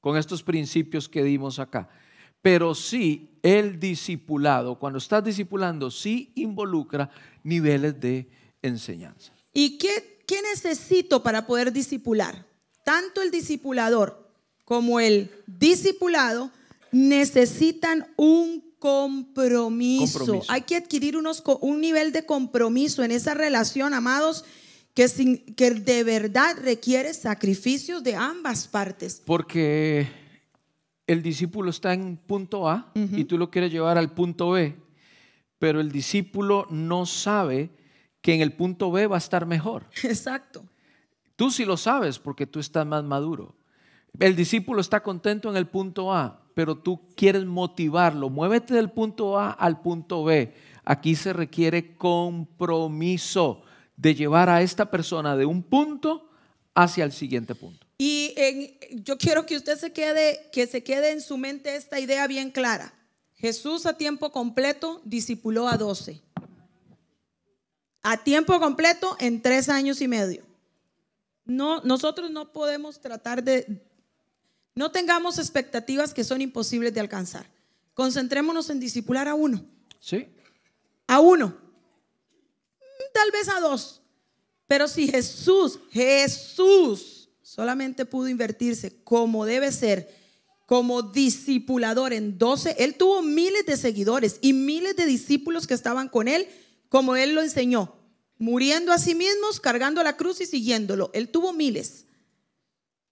[0.00, 1.88] con estos principios que dimos acá.
[2.40, 7.10] Pero sí, el discipulado, cuando estás discipulando, sí involucra
[7.42, 8.28] niveles de
[8.62, 9.32] enseñanza.
[9.52, 12.46] ¿Y qué, qué necesito para poder discipular?
[12.84, 14.30] Tanto el discipulador
[14.64, 16.50] como el discipulado
[16.94, 20.42] necesitan un compromiso.
[20.48, 24.44] Hay que adquirir unos, un nivel de compromiso en esa relación, amados,
[24.94, 29.20] que, que de verdad requiere sacrificios de ambas partes.
[29.26, 30.06] Porque
[31.06, 34.76] el discípulo está en punto A y tú lo quieres llevar al punto B,
[35.58, 37.70] pero el discípulo no sabe
[38.20, 39.86] que en el punto B va a estar mejor.
[40.04, 40.64] Exacto.
[41.34, 43.56] Tú sí lo sabes porque tú estás más maduro.
[44.20, 48.30] El discípulo está contento en el punto A, pero tú quieres motivarlo.
[48.30, 50.54] Muévete del punto A al punto B.
[50.84, 53.62] Aquí se requiere compromiso
[53.96, 56.30] de llevar a esta persona de un punto
[56.74, 57.86] hacia el siguiente punto.
[57.98, 58.34] Y
[59.02, 62.50] yo quiero que usted se quede, que se quede en su mente esta idea bien
[62.50, 62.92] clara.
[63.36, 66.22] Jesús a tiempo completo discipuló a doce.
[68.02, 70.44] A tiempo completo en tres años y medio.
[71.44, 73.82] No, nosotros no podemos tratar de,
[74.74, 77.46] no tengamos expectativas que son imposibles de alcanzar.
[77.94, 79.64] Concentrémonos en discipular a uno.
[80.00, 80.26] Sí.
[81.06, 81.56] A uno.
[83.12, 84.02] Tal vez a dos.
[84.66, 90.12] Pero si Jesús, Jesús solamente pudo invertirse como debe ser,
[90.66, 96.08] como discipulador en 12, él tuvo miles de seguidores y miles de discípulos que estaban
[96.08, 96.48] con él,
[96.88, 97.94] como él lo enseñó,
[98.38, 101.10] muriendo a sí mismos, cargando la cruz y siguiéndolo.
[101.12, 102.03] Él tuvo miles.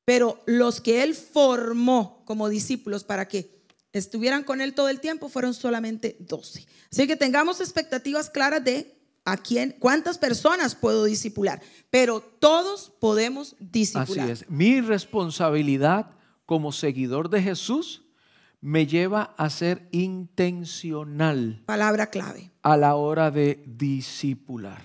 [0.05, 3.63] Pero los que él formó como discípulos para que
[3.93, 6.67] estuvieran con él todo el tiempo fueron solamente 12.
[6.91, 13.55] Así que tengamos expectativas claras de a quién, cuántas personas puedo discipular, pero todos podemos
[13.61, 14.31] discipular.
[14.31, 14.51] Así es.
[14.51, 16.11] Mi responsabilidad
[16.47, 18.03] como seguidor de Jesús
[18.61, 21.63] me lleva a ser intencional.
[21.67, 22.51] Palabra clave.
[22.63, 24.83] A la hora de discipular.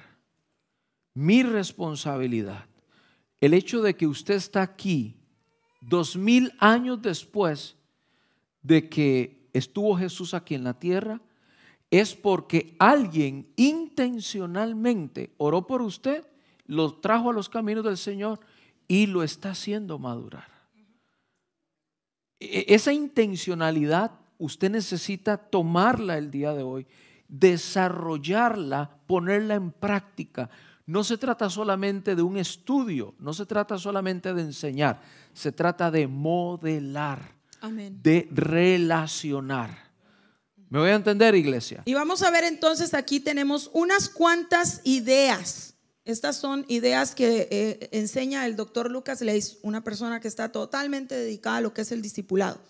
[1.13, 2.65] Mi responsabilidad.
[3.39, 5.15] El hecho de que usted está aquí
[5.82, 7.76] dos mil años después
[8.62, 11.21] de que estuvo Jesús aquí en la tierra,
[11.89, 16.28] es porque alguien intencionalmente oró por usted,
[16.65, 18.39] lo trajo a los caminos del Señor
[18.88, 20.50] y lo está haciendo madurar.
[22.39, 26.88] E-, esa intencionalidad usted necesita tomarla el día de hoy,
[27.28, 30.50] desarrollarla, ponerla en práctica.
[30.88, 35.02] No se trata solamente de un estudio, no se trata solamente de enseñar,
[35.34, 37.36] se trata de modelar,
[38.02, 39.91] de relacionar.
[40.69, 41.84] ¿Me voy a entender, iglesia?
[41.84, 45.76] Y vamos a ver entonces, aquí tenemos unas cuantas ideas.
[46.06, 51.15] Estas son ideas que eh, enseña el doctor Lucas Leis, una persona que está totalmente
[51.15, 52.62] dedicada a lo que es el discipulado.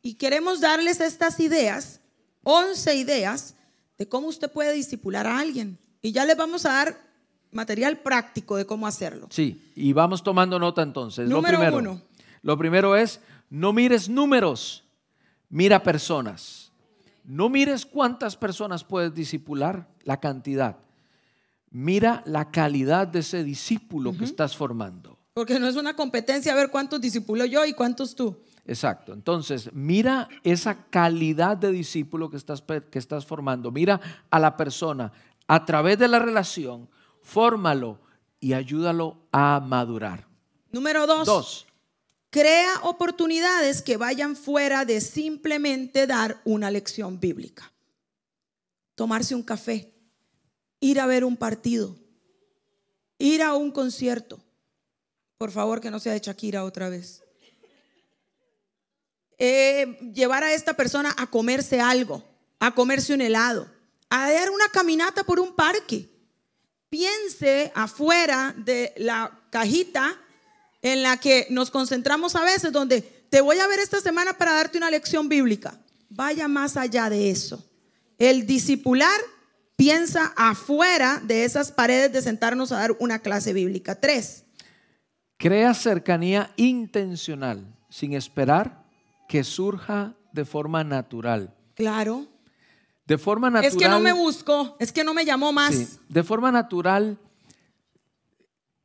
[0.00, 2.00] Y queremos darles estas ideas,
[2.42, 3.54] 11 ideas,
[3.98, 5.78] de cómo usted puede discipular a alguien.
[6.00, 7.05] Y ya les vamos a dar
[7.56, 9.26] material práctico de cómo hacerlo.
[9.30, 11.28] Sí, y vamos tomando nota entonces.
[11.28, 12.02] Número lo primero, uno.
[12.42, 14.84] Lo primero es, no mires números,
[15.48, 16.70] mira personas.
[17.24, 20.76] No mires cuántas personas puedes discipular, la cantidad.
[21.70, 25.18] Mira la calidad de ese discípulo que estás formando.
[25.34, 28.36] Porque no es una competencia a ver cuántos discípulo yo y cuántos tú.
[28.64, 29.12] Exacto.
[29.12, 33.70] Entonces, mira esa calidad de discípulo que estás, que estás formando.
[33.70, 35.12] Mira a la persona
[35.46, 36.88] a través de la relación,
[37.26, 37.98] fórmalo
[38.38, 40.26] y ayúdalo a madurar.
[40.70, 41.26] Número dos.
[41.26, 41.66] Dos.
[42.30, 47.72] Crea oportunidades que vayan fuera de simplemente dar una lección bíblica.
[48.94, 49.92] Tomarse un café,
[50.80, 51.96] ir a ver un partido,
[53.18, 54.40] ir a un concierto.
[55.38, 57.22] Por favor, que no sea de Shakira otra vez.
[59.38, 62.24] Eh, llevar a esta persona a comerse algo,
[62.58, 63.70] a comerse un helado,
[64.08, 66.15] a dar una caminata por un parque.
[66.96, 70.18] Piense afuera de la cajita
[70.80, 74.54] en la que nos concentramos a veces, donde te voy a ver esta semana para
[74.54, 75.78] darte una lección bíblica.
[76.08, 77.62] Vaya más allá de eso.
[78.16, 79.20] El discipular
[79.76, 84.00] piensa afuera de esas paredes de sentarnos a dar una clase bíblica.
[84.00, 84.44] Tres.
[85.36, 88.86] Crea cercanía intencional, sin esperar
[89.28, 91.54] que surja de forma natural.
[91.74, 92.26] Claro.
[93.06, 93.72] De forma natural.
[93.72, 96.00] Es que no me buscó, es que no me llamó más.
[96.08, 97.18] de forma natural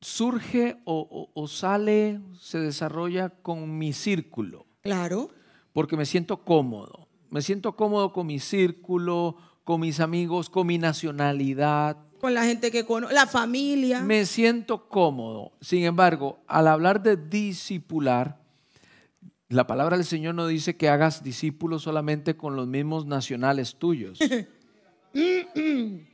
[0.01, 4.65] surge o, sale, se desarrolla con mi círculo.
[4.81, 5.29] Claro.
[5.73, 7.07] Porque me siento cómodo.
[7.29, 11.97] Me siento cómodo con mi círculo, con mis amigos, con mi nacionalidad.
[12.19, 14.01] Con la gente que conozco, la familia.
[14.01, 15.53] Me siento cómodo.
[15.61, 18.40] Sin embargo, al hablar de discipular,
[19.51, 24.17] La palabra del Señor no dice que hagas discípulos solamente con los mismos nacionales tuyos.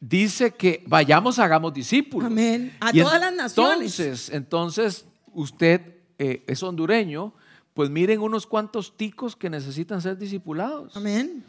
[0.00, 2.26] dice que vayamos, hagamos discípulos.
[2.26, 2.76] Amén.
[2.80, 4.00] A todas las naciones.
[4.00, 5.80] Entonces, entonces usted
[6.18, 7.32] eh, es hondureño,
[7.74, 10.96] pues miren unos cuantos ticos que necesitan ser discipulados.
[10.96, 11.44] Amén.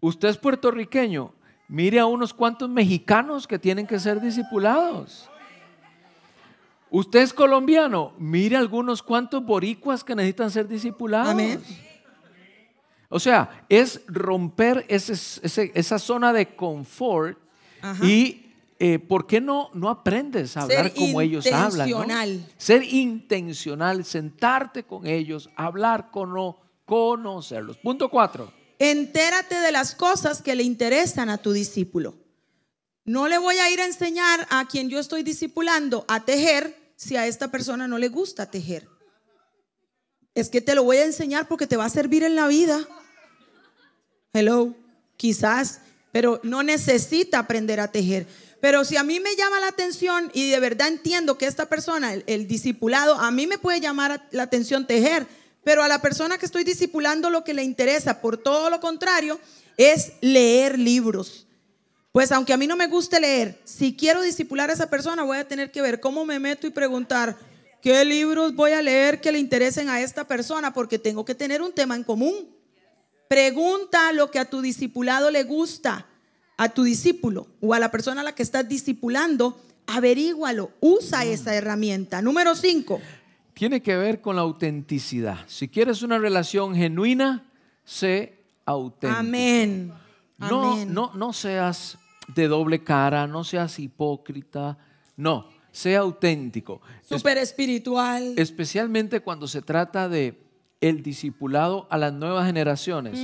[0.00, 1.32] Usted es puertorriqueño,
[1.68, 5.29] mire a unos cuantos mexicanos que tienen que ser discipulados.
[6.90, 11.30] Usted es colombiano, mire algunos cuantos boricuas que necesitan ser discipulados.
[11.30, 11.62] Amén.
[13.08, 17.38] O sea, es romper esa zona de confort
[18.02, 18.46] y
[18.78, 22.46] eh, ¿por qué no, no aprendes a hablar como ellos hablan?
[22.56, 26.54] Ser intencional, sentarte con ellos, hablar con
[26.86, 27.76] conocerlos.
[27.78, 28.52] Punto cuatro.
[28.78, 32.14] Entérate de las cosas que le interesan a tu discípulo.
[33.04, 37.16] No le voy a ir a enseñar a quien yo estoy discipulando a tejer si
[37.16, 38.86] a esta persona no le gusta tejer.
[40.34, 42.86] Es que te lo voy a enseñar porque te va a servir en la vida.
[44.34, 44.76] Hello,
[45.16, 45.80] quizás,
[46.12, 48.26] pero no necesita aprender a tejer.
[48.60, 52.12] Pero si a mí me llama la atención y de verdad entiendo que esta persona,
[52.12, 55.26] el, discipulado, a mí me puede llamar la atención tejer,
[55.64, 59.40] pero a la persona que estoy discipulando lo que le interesa, por todo lo contrario,
[59.78, 61.46] es leer libros.
[62.12, 65.38] Pues aunque a mí no me guste leer, si quiero discipular a esa persona, voy
[65.38, 67.36] a tener que ver cómo me meto y preguntar
[67.80, 71.62] qué libros voy a leer que le interesen a esta persona, porque tengo que tener
[71.62, 72.34] un tema en común.
[73.28, 76.06] Pregunta lo que a tu discipulado le gusta
[76.56, 81.28] a tu discípulo o a la persona a la que estás discipulando, averígualo, usa mm.
[81.28, 82.20] esa herramienta.
[82.22, 83.00] Número cinco.
[83.54, 85.38] Tiene que ver con la autenticidad.
[85.46, 87.46] Si quieres una relación genuina,
[87.84, 88.34] sé
[88.66, 89.20] auténtico.
[89.20, 89.92] Amén.
[90.38, 91.98] No, no, no seas
[92.34, 94.78] de doble cara, no seas hipócrita,
[95.16, 96.80] no, sea auténtico.
[97.08, 98.34] Súper espiritual.
[98.36, 100.42] Especialmente cuando se trata de
[100.80, 103.18] el discipulado a las nuevas generaciones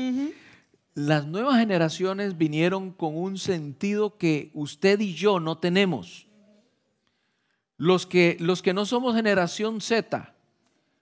[0.96, 6.26] las nuevas generaciones vinieron con un sentido que usted y yo no tenemos.
[7.76, 10.34] Los que, los que no somos generación Z,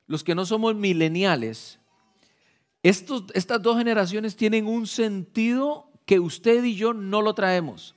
[0.09, 1.79] los que no somos mileniales,
[2.83, 7.95] estos, estas dos generaciones tienen un sentido que usted y yo no lo traemos.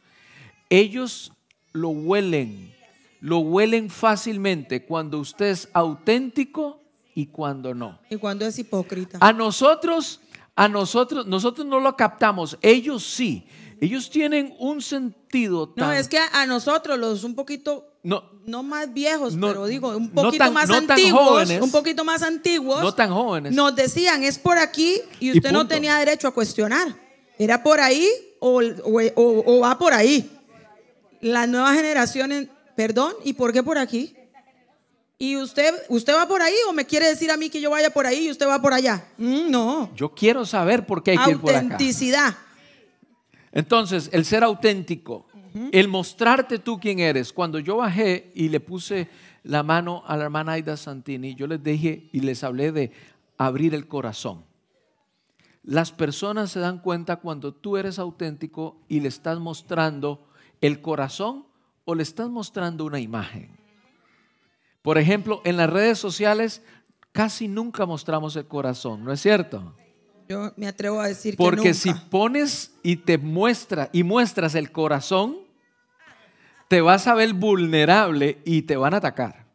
[0.69, 1.31] Ellos
[1.73, 2.73] lo huelen,
[3.21, 6.81] lo huelen fácilmente cuando usted es auténtico
[7.15, 7.99] y cuando no.
[8.09, 9.17] Y cuando es hipócrita.
[9.21, 10.21] A nosotros
[10.57, 13.45] a nosotros, nosotros no lo captamos, ellos sí.
[13.79, 15.85] Ellos tienen un sentido tan...
[15.85, 20.09] No, es que a nosotros los un poquito no, no más viejos, pero digo, un
[20.09, 22.81] poquito más antiguos, un poquito más antiguos.
[22.81, 23.53] No tan jóvenes.
[23.53, 26.95] Nos decían, es por aquí y usted no tenía derecho a cuestionar.
[27.39, 28.07] Era por ahí
[28.39, 30.31] o, o va por ahí.
[31.21, 34.15] Las nuevas generaciones, perdón, ¿y por qué por aquí?
[35.19, 37.89] ¿Y usted, usted va por ahí o me quiere decir a mí que yo vaya
[37.89, 39.03] por ahí y usted va por allá?
[39.17, 39.89] Mm, no.
[39.95, 41.59] Yo quiero saber por qué hay que ir por acá.
[41.61, 42.35] Autenticidad.
[43.51, 45.25] Entonces, el ser auténtico,
[45.71, 47.33] el mostrarte tú quién eres.
[47.33, 49.09] Cuando yo bajé y le puse
[49.41, 52.91] la mano a la hermana Aida Santini, yo les dije y les hablé de
[53.39, 54.45] abrir el corazón.
[55.67, 60.25] Las personas se dan cuenta cuando tú eres auténtico y le estás mostrando
[60.61, 61.45] el corazón
[61.83, 63.49] o le estás mostrando una imagen.
[64.81, 66.61] Por ejemplo, en las redes sociales
[67.11, 69.75] casi nunca mostramos el corazón, ¿no es cierto?
[70.29, 74.71] Yo me atrevo a decir que Porque si pones y te muestra y muestras el
[74.71, 75.35] corazón,
[76.69, 79.47] te vas a ver vulnerable y te van a atacar.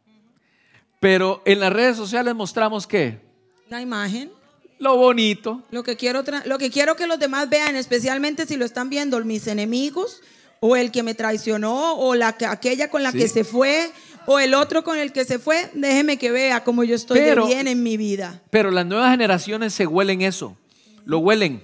[0.99, 3.19] Pero en las redes sociales mostramos qué?
[3.67, 4.42] La imagen.
[4.83, 5.63] Lo bonito.
[5.71, 9.17] Lo que quiero, lo que, quiero que los demás vean, especialmente si lo están viendo
[9.23, 10.19] mis enemigos,
[10.59, 13.89] o el que me traicionó, o la, aquella con la que se fue,
[14.25, 17.69] o el otro con el que se fue, déjeme que vea cómo yo estoy bien
[17.69, 18.41] en mi vida.
[18.49, 20.57] Pero las nuevas generaciones se huelen eso,
[21.05, 21.63] lo huelen,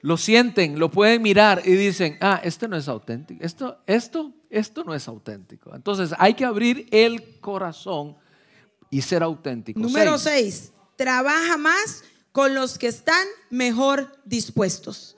[0.00, 4.82] lo sienten, lo pueden mirar y dicen, ah, este no es auténtico, esto, esto, esto
[4.82, 5.72] no es auténtico.
[5.72, 8.16] Entonces hay que abrir el corazón
[8.90, 9.78] y ser auténtico.
[9.78, 12.02] Número seis, trabaja más
[12.40, 15.14] con los que están mejor dispuestos.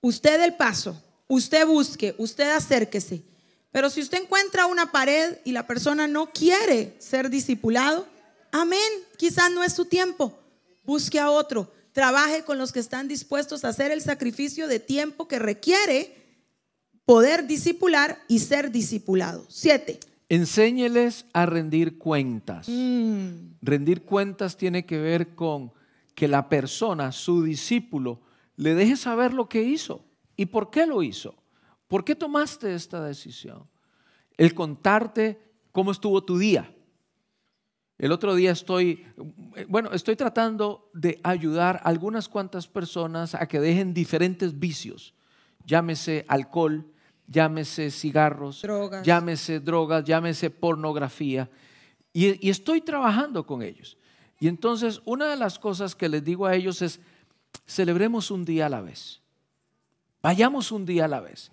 [0.00, 0.98] Usted el paso,
[1.28, 3.22] usted busque, usted acérquese.
[3.70, 8.08] Pero si usted encuentra una pared y la persona no quiere ser discipulado,
[8.50, 8.80] amén,
[9.18, 10.38] quizás no es su tiempo.
[10.84, 11.70] Busque a otro.
[11.92, 16.16] Trabaje con los que están dispuestos a hacer el sacrificio de tiempo que requiere
[17.04, 19.44] poder discipular y ser discipulado.
[19.50, 20.00] Siete.
[20.30, 22.70] Enséñeles a rendir cuentas.
[22.70, 23.56] Mm.
[23.60, 25.74] Rendir cuentas tiene que ver con
[26.14, 28.20] que la persona, su discípulo,
[28.56, 30.04] le deje saber lo que hizo
[30.36, 31.34] y por qué lo hizo.
[31.88, 33.68] ¿Por qué tomaste esta decisión?
[34.36, 35.40] El contarte
[35.72, 36.74] cómo estuvo tu día.
[37.98, 39.06] El otro día estoy,
[39.68, 45.14] bueno, estoy tratando de ayudar a algunas cuantas personas a que dejen diferentes vicios.
[45.64, 46.84] Llámese alcohol,
[47.28, 48.64] llámese cigarros,
[49.04, 51.48] llámese drogas, llámese pornografía.
[52.12, 53.96] Y, y estoy trabajando con ellos.
[54.40, 57.00] Y entonces una de las cosas que les digo a ellos es,
[57.66, 59.20] celebremos un día a la vez.
[60.22, 61.50] Vayamos un día a la vez.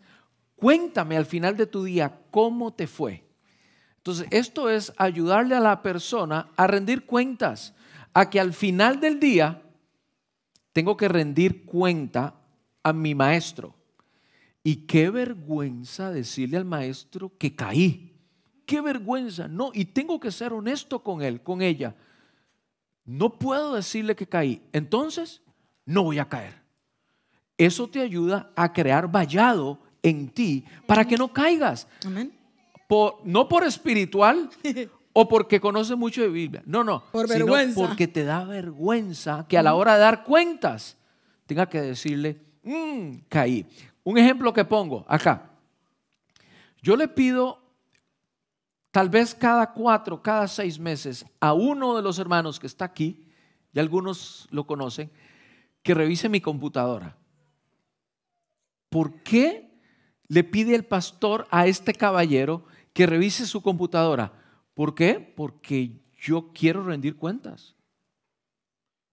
[0.55, 3.23] Cuéntame al final de tu día cómo te fue.
[3.97, 7.73] Entonces, esto es ayudarle a la persona a rendir cuentas,
[8.13, 9.61] a que al final del día
[10.73, 12.35] tengo que rendir cuenta
[12.81, 13.75] a mi maestro.
[14.63, 18.15] Y qué vergüenza decirle al maestro que caí.
[18.65, 19.47] Qué vergüenza.
[19.47, 21.95] No, y tengo que ser honesto con él, con ella.
[23.11, 24.61] No puedo decirle que caí.
[24.71, 25.41] Entonces,
[25.85, 26.53] no voy a caer.
[27.57, 31.89] Eso te ayuda a crear vallado en ti para que no caigas.
[33.25, 34.49] no por espiritual
[35.13, 36.63] o porque conoce mucho de Biblia.
[36.65, 37.03] No, no.
[37.11, 37.85] Por vergüenza.
[37.85, 40.95] porque te da vergüenza que a la hora de dar cuentas
[41.45, 43.65] tenga que decirle, mmm, caí.
[44.05, 45.49] Un ejemplo que pongo acá.
[46.81, 47.60] Yo le pido
[48.91, 53.27] tal vez cada cuatro, cada seis meses a uno de los hermanos que está aquí,
[53.73, 55.09] y algunos lo conocen,
[55.81, 57.17] que revise mi computadora.
[58.89, 59.71] ¿Por qué
[60.27, 64.33] le pide el pastor a este caballero que revise su computadora?
[64.73, 65.33] ¿Por qué?
[65.35, 67.75] Porque yo quiero rendir cuentas.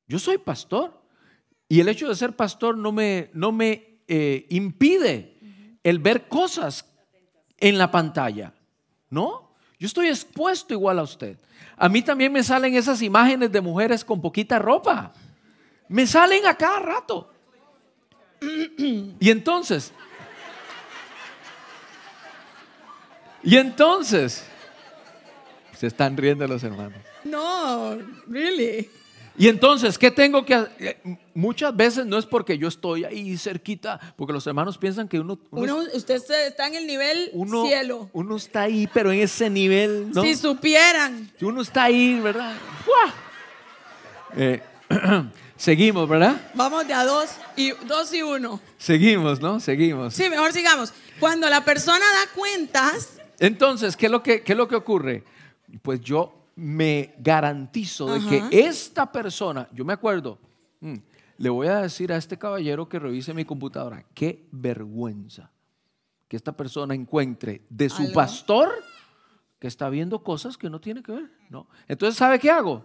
[0.07, 1.01] Yo soy pastor.
[1.69, 6.87] Y el hecho de ser pastor no me, no me eh, impide el ver cosas
[7.59, 8.55] en la pantalla.
[9.11, 9.48] ¿No?
[9.79, 11.37] Yo estoy expuesto igual a usted.
[11.77, 15.13] A mí también me salen esas imágenes de mujeres con poquita ropa.
[15.89, 17.31] Me salen a cada rato.
[18.41, 19.93] Y entonces,
[23.43, 24.45] y entonces,
[25.77, 26.99] se están riendo los hermanos.
[27.25, 28.91] No, really.
[29.39, 30.73] Y entonces, ¿qué tengo que hacer?
[30.81, 35.21] Eh, muchas veces no es porque yo estoy ahí cerquita, porque los hermanos piensan que
[35.21, 35.39] uno...
[35.95, 36.17] usted
[36.47, 37.31] está en el nivel
[37.67, 38.11] cielo.
[38.13, 40.11] Uno está ahí, pero en ese nivel...
[40.23, 41.31] Si supieran.
[41.41, 42.57] Uno está ahí, ¿verdad?
[44.37, 44.61] Eh,
[45.57, 46.51] seguimos, ¿verdad?
[46.55, 48.61] Vamos de a dos y, dos y uno.
[48.77, 49.61] Seguimos, ¿no?
[49.61, 50.15] Seguimos.
[50.15, 50.93] Sí, mejor sigamos.
[51.21, 53.21] Cuando la persona da cuentas...
[53.39, 55.23] Entonces, ¿qué es lo que, qué es lo que ocurre?
[55.83, 60.41] Pues yo me garantizo de que esta persona, yo me acuerdo,
[60.81, 60.97] mm,
[61.37, 65.53] le voy a decir a este caballero que revise mi computadora, qué vergüenza
[66.27, 68.71] que esta persona encuentre de su pastor
[69.61, 71.31] que está viendo cosas que no tiene que ver.
[71.49, 71.69] ¿no?
[71.87, 72.83] Entonces, ¿sabe qué hago?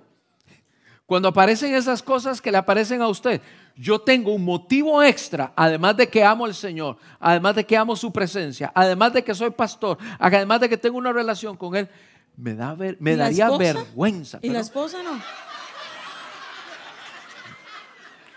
[1.07, 3.41] Cuando aparecen esas cosas que le aparecen a usted,
[3.75, 7.95] yo tengo un motivo extra, además de que amo al Señor, además de que amo
[7.95, 11.89] su presencia, además de que soy pastor, además de que tengo una relación con Él,
[12.35, 14.39] me, da me daría vergüenza.
[14.41, 15.21] ¿Y la esposa no?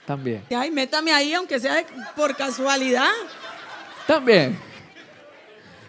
[0.06, 0.44] También.
[0.56, 1.84] Ay, métame ahí, aunque sea
[2.14, 3.10] por casualidad.
[4.06, 4.58] También.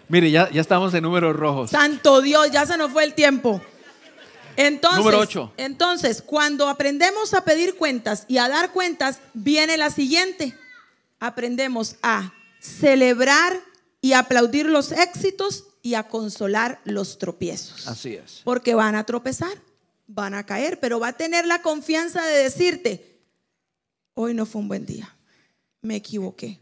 [0.08, 1.70] Mire, ya, ya estamos en números rojos.
[1.70, 3.60] Santo Dios, ya se nos fue el tiempo.
[4.56, 5.52] Entonces, Número 8.
[5.56, 10.58] Entonces, cuando aprendemos a pedir cuentas y a dar cuentas, viene la siguiente.
[11.20, 13.52] Aprendemos a celebrar
[14.00, 17.88] y aplaudir los éxitos y a consolar los tropiezos.
[17.88, 18.42] Así es.
[18.44, 19.56] Porque van a tropezar,
[20.06, 23.22] van a caer, pero va a tener la confianza de decirte,
[24.12, 25.16] hoy no fue un buen día,
[25.80, 26.60] me equivoqué.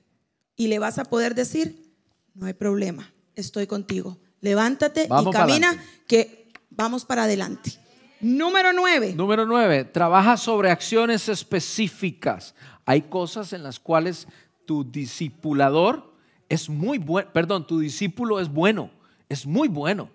[0.55, 1.93] Y le vas a poder decir,
[2.35, 4.17] no hay problema, estoy contigo.
[4.41, 7.73] Levántate y camina, que vamos para adelante.
[8.21, 9.13] Número nueve.
[9.13, 12.55] Número nueve, trabaja sobre acciones específicas.
[12.85, 14.29] Hay cosas en las cuales
[14.67, 16.15] tu discipulador
[16.49, 18.96] es muy bueno, perdón, tu discípulo es bueno
[19.29, 20.11] es muy bueno.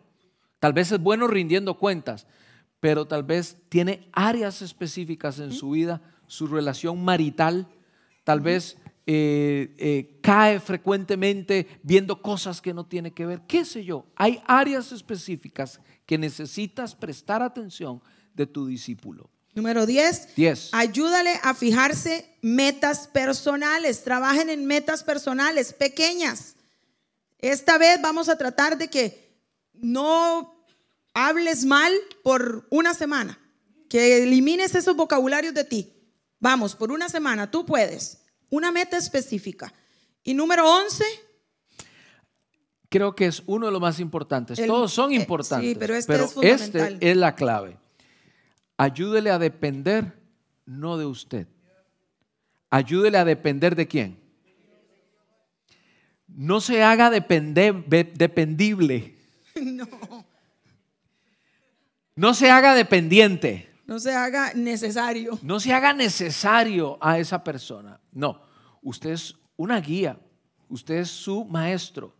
[0.59, 2.27] Tal vez es bueno rindiendo cuentas,
[2.79, 7.67] pero tal vez tiene áreas específicas en su vida, su relación marital,
[8.23, 13.83] tal vez eh, eh, cae frecuentemente viendo cosas que no tiene que ver, qué sé
[13.83, 14.05] yo.
[14.15, 18.01] Hay áreas específicas que necesitas prestar atención
[18.33, 19.29] de tu discípulo.
[19.53, 20.35] Número 10.
[20.35, 20.69] 10.
[20.73, 24.03] Ayúdale a fijarse metas personales.
[24.03, 26.55] Trabajen en metas personales pequeñas.
[27.41, 29.41] Esta vez vamos a tratar de que
[29.73, 30.65] no
[31.13, 31.91] hables mal
[32.23, 33.39] por una semana,
[33.89, 35.93] que elimines esos vocabularios de ti.
[36.39, 38.23] Vamos, por una semana, tú puedes.
[38.49, 39.73] Una meta específica.
[40.23, 41.03] Y número 11.
[42.89, 44.59] Creo que es uno de los más importantes.
[44.65, 45.69] Todos son eh, importantes.
[45.69, 46.93] sí, pero este es fundamental.
[46.93, 47.77] Este es la clave.
[48.77, 50.19] Ayúdele a depender
[50.65, 51.47] no de usted.
[52.69, 54.20] Ayúdele a depender de quién?
[56.41, 57.85] No se haga dependible.
[59.61, 59.85] No.
[62.15, 63.69] No se haga dependiente.
[63.85, 65.37] No se haga necesario.
[65.43, 67.99] No se haga necesario a esa persona.
[68.11, 68.41] No,
[68.81, 70.17] usted es una guía,
[70.69, 72.15] usted es su maestro,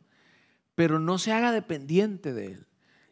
[0.76, 2.68] pero no se haga dependiente de él.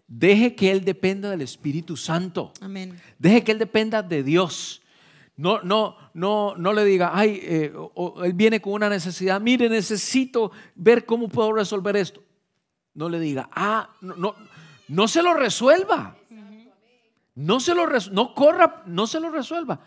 [0.08, 2.54] Deje que él dependa del Espíritu Santo.
[2.62, 3.00] Amén.
[3.18, 4.82] Deje que él dependa de Dios.
[5.40, 7.74] No, no, no, no le diga, ay, eh,
[8.26, 12.22] él viene con una necesidad, mire, necesito ver cómo puedo resolver esto.
[12.94, 14.36] No le diga, ah, no, no,
[14.90, 16.18] no se lo resuelva.
[17.36, 19.80] No se lo no corra, no se lo resuelva.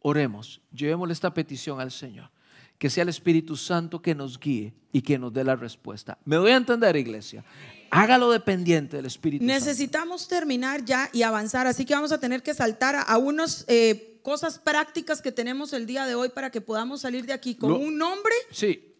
[0.00, 2.28] Oremos, llevémosle esta petición al Señor.
[2.76, 6.18] Que sea el Espíritu Santo que nos guíe y que nos dé la respuesta.
[6.26, 7.42] Me doy a entender, iglesia.
[7.90, 12.52] Hágalo dependiente del Espíritu Necesitamos terminar ya y avanzar, así que vamos a tener que
[12.52, 17.02] saltar a, unas eh, cosas prácticas que tenemos el día de hoy para que podamos
[17.02, 18.34] salir de aquí con un nombre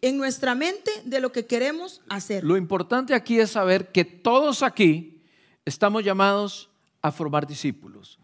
[0.01, 2.43] en nuestra mente de lo que queremos hacer.
[2.43, 5.21] Lo importante aquí es saber que todos aquí
[5.65, 6.69] estamos llamados
[7.01, 8.19] a formar discípulos.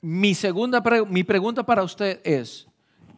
[0.00, 2.66] Mi segunda mi pregunta para usted es,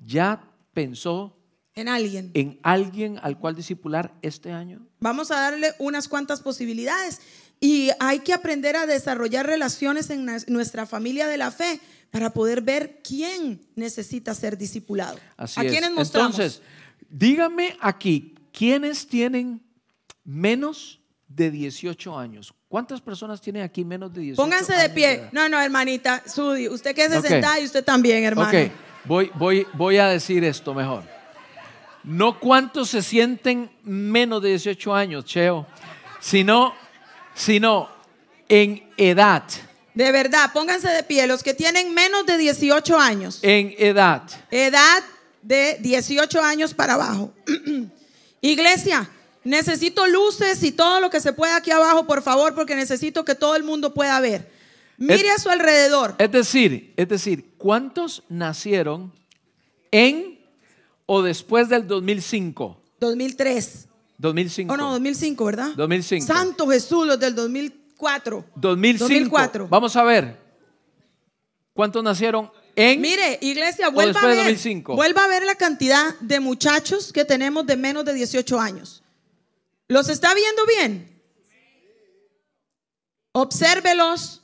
[0.05, 0.43] ¿ya
[0.73, 1.37] pensó
[1.75, 2.31] en alguien?
[2.35, 4.87] ¿En alguien al cual discipular este año?
[5.01, 7.21] Vamos a darle unas cuantas posibilidades
[7.61, 11.81] y hay que aprender a desarrollar relaciones en nuestra familia de la fe
[12.13, 15.19] para poder ver quién necesita ser discipulado.
[15.37, 16.39] Así ¿A quiénes mostramos?
[16.39, 16.63] Entonces,
[17.11, 19.61] dígame aquí, ¿quiénes tienen
[20.25, 21.03] menos
[21.35, 22.55] de 18 años.
[22.69, 25.29] ¿Cuántas personas tienen aquí menos de 18 Pónganse de pie.
[25.33, 27.43] no, no, hermanita, Sudi, usted que se okay.
[27.63, 28.49] y usted también, hermano.
[28.49, 28.71] Ok,
[29.05, 31.05] voy, voy, voy a decir esto mejor.
[32.05, 35.67] No cuántos se sienten menos de 18 años, Cheo,
[36.21, 36.75] sino,
[37.35, 37.89] sino
[38.49, 39.45] en edad.
[39.95, 43.41] De verdad, pónganse de pie, los que tienen menos de 18 años.
[43.43, 44.23] En edad.
[44.51, 45.03] Edad
[45.43, 47.35] de 18 años para abajo.
[48.41, 49.09] Iglesia,
[49.45, 53.35] Necesito luces y todo lo que se pueda aquí abajo, por favor, porque necesito que
[53.35, 54.51] todo el mundo pueda ver.
[54.99, 56.15] Mire a su alrededor.
[56.19, 59.13] Es decir, es decir, ¿cuántos nacieron
[59.91, 60.39] en
[61.07, 62.81] o después del 2005?
[63.01, 63.89] 2003.
[64.19, 64.73] 2005.
[64.73, 65.71] Oh, no, 2005, ¿verdad?
[65.75, 66.33] 2005.
[66.33, 67.35] Santo Jesús, los del
[68.03, 68.45] 2004.
[68.57, 69.05] 2005.
[69.05, 69.69] 2004.
[69.69, 70.39] Vamos a ver.
[71.73, 74.37] ¿Cuántos nacieron en Mire, iglesia, vuelva a ver.
[74.37, 74.97] 2005?
[74.97, 79.03] Vuelva a ver la cantidad de muchachos que tenemos de menos de 18 años.
[79.89, 81.23] ¿Los está viendo bien?
[83.33, 84.43] Obsérvelos.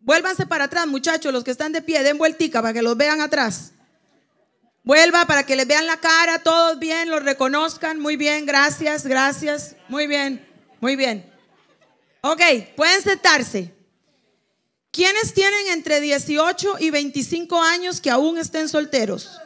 [0.00, 3.20] Vuélvanse para atrás, muchachos, los que están de pie, den vueltica para que los vean
[3.20, 3.72] atrás.
[4.82, 8.00] Vuelva para que les vean la cara, todos bien, los reconozcan.
[8.00, 9.76] Muy bien, gracias, gracias.
[9.88, 10.44] Muy bien,
[10.80, 11.31] muy bien.
[12.22, 12.40] Ok,
[12.76, 13.74] pueden sentarse.
[14.92, 19.40] ¿Quiénes tienen entre 18 y 25 años que aún estén solteros?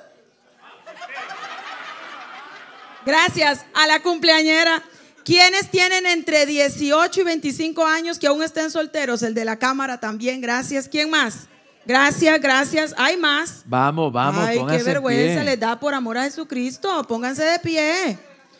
[3.07, 4.83] Gracias a la cumpleañera.
[5.25, 9.23] ¿Quiénes tienen entre 18 y 25 años que aún estén solteros?
[9.23, 10.87] El de la cámara también, gracias.
[10.87, 11.47] ¿Quién más?
[11.87, 12.95] Gracias, gracias.
[12.99, 13.63] Hay más.
[13.65, 14.45] Vamos, vamos.
[14.45, 17.03] Ay, qué vergüenza les da por amor a Jesucristo.
[17.09, 18.19] Pónganse de pie.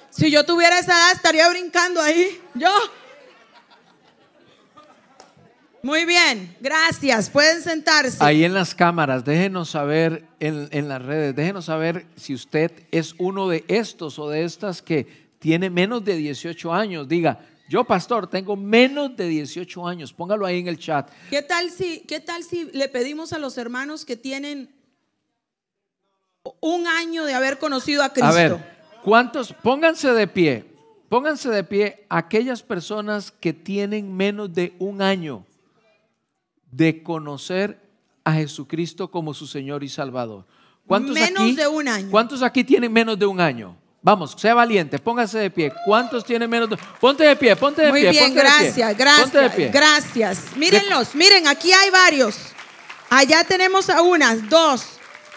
[0.09, 2.41] Si yo tuviera esa edad, estaría brincando ahí.
[2.55, 2.71] Yo.
[5.83, 7.31] Muy bien, gracias.
[7.31, 8.19] Pueden sentarse.
[8.21, 13.15] Ahí en las cámaras, déjenos saber en, en las redes, déjenos saber si usted es
[13.19, 18.29] uno de estos o de estas que tiene menos de 18 años, diga, yo pastor,
[18.29, 21.11] tengo menos de 18 años, póngalo ahí en el chat.
[21.31, 24.71] ¿Qué tal si, qué tal si le pedimos a los hermanos que tienen
[26.61, 28.29] un año de haber conocido a Cristo?
[28.29, 28.57] A ver,
[29.03, 29.53] ¿cuántos?
[29.53, 30.65] Pónganse de pie,
[31.09, 35.45] pónganse de pie aquellas personas que tienen menos de un año
[36.77, 37.81] de conocer
[38.23, 40.45] a Jesucristo como su Señor y Salvador.
[40.87, 42.11] ¿Cuántos menos de un año.
[42.11, 43.77] ¿Cuántos aquí tienen menos de un año?
[44.03, 45.73] Vamos, sea valiente, póngase de pie.
[45.85, 46.77] ¿Cuántos tienen menos de...
[47.01, 48.03] Ponte de pie, ponte de pie.
[48.03, 50.57] Muy bien, gracias, gracias, gracias.
[50.57, 52.37] Mírenlos, miren, aquí hay varios.
[53.11, 54.85] Allá tenemos a unas, dos.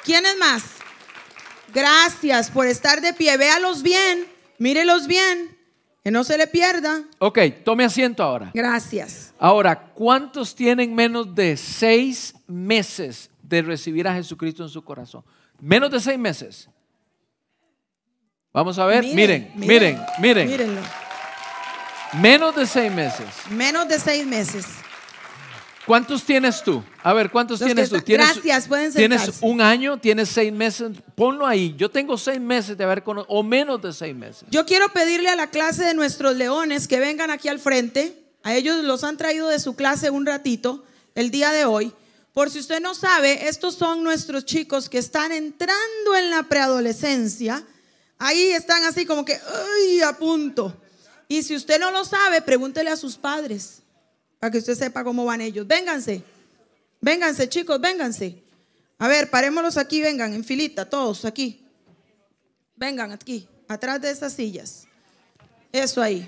[0.03, 0.63] ¿Quiénes más?
[1.73, 3.37] Gracias por estar de pie.
[3.37, 4.27] Véalos bien,
[4.57, 5.57] mírelos bien,
[6.09, 7.03] que no se le pierda.
[7.19, 8.49] Ok, tome asiento ahora.
[8.51, 9.31] Gracias.
[9.37, 15.23] Ahora, ¿cuántos tienen menos de seis meses de recibir a Jesucristo en su corazón?
[15.59, 16.67] Menos de seis meses.
[18.51, 20.49] Vamos a ver, miren, miren, miren.
[20.49, 20.81] Mírenlo.
[22.13, 23.27] Menos de seis meses.
[23.51, 24.65] Menos de seis meses.
[25.89, 26.83] ¿Cuántos tienes tú?
[27.01, 27.99] A ver, ¿cuántos tienes tú?
[27.99, 29.99] ¿Tienes, gracias, pueden ¿Tienes un año?
[29.99, 30.91] ¿Tienes seis meses?
[31.15, 31.73] Ponlo ahí.
[31.79, 34.43] Yo tengo seis meses de haber conocido, o menos de seis meses.
[34.51, 38.21] Yo quiero pedirle a la clase de nuestros leones que vengan aquí al frente.
[38.43, 40.83] A ellos los han traído de su clase un ratito,
[41.15, 41.91] el día de hoy.
[42.33, 47.65] Por si usted no sabe, estos son nuestros chicos que están entrando en la preadolescencia
[48.19, 50.01] Ahí están así como que, ¡ay!
[50.01, 50.79] A punto.
[51.27, 53.81] Y si usted no lo sabe, pregúntele a sus padres
[54.39, 55.67] para que usted sepa cómo van ellos.
[55.67, 56.23] Vénganse.
[57.01, 58.41] Vénganse, chicos, vénganse.
[58.97, 61.65] A ver, parémoslos aquí, vengan, en filita, todos aquí.
[62.75, 64.87] Vengan aquí, atrás de esas sillas.
[65.71, 66.27] Eso ahí.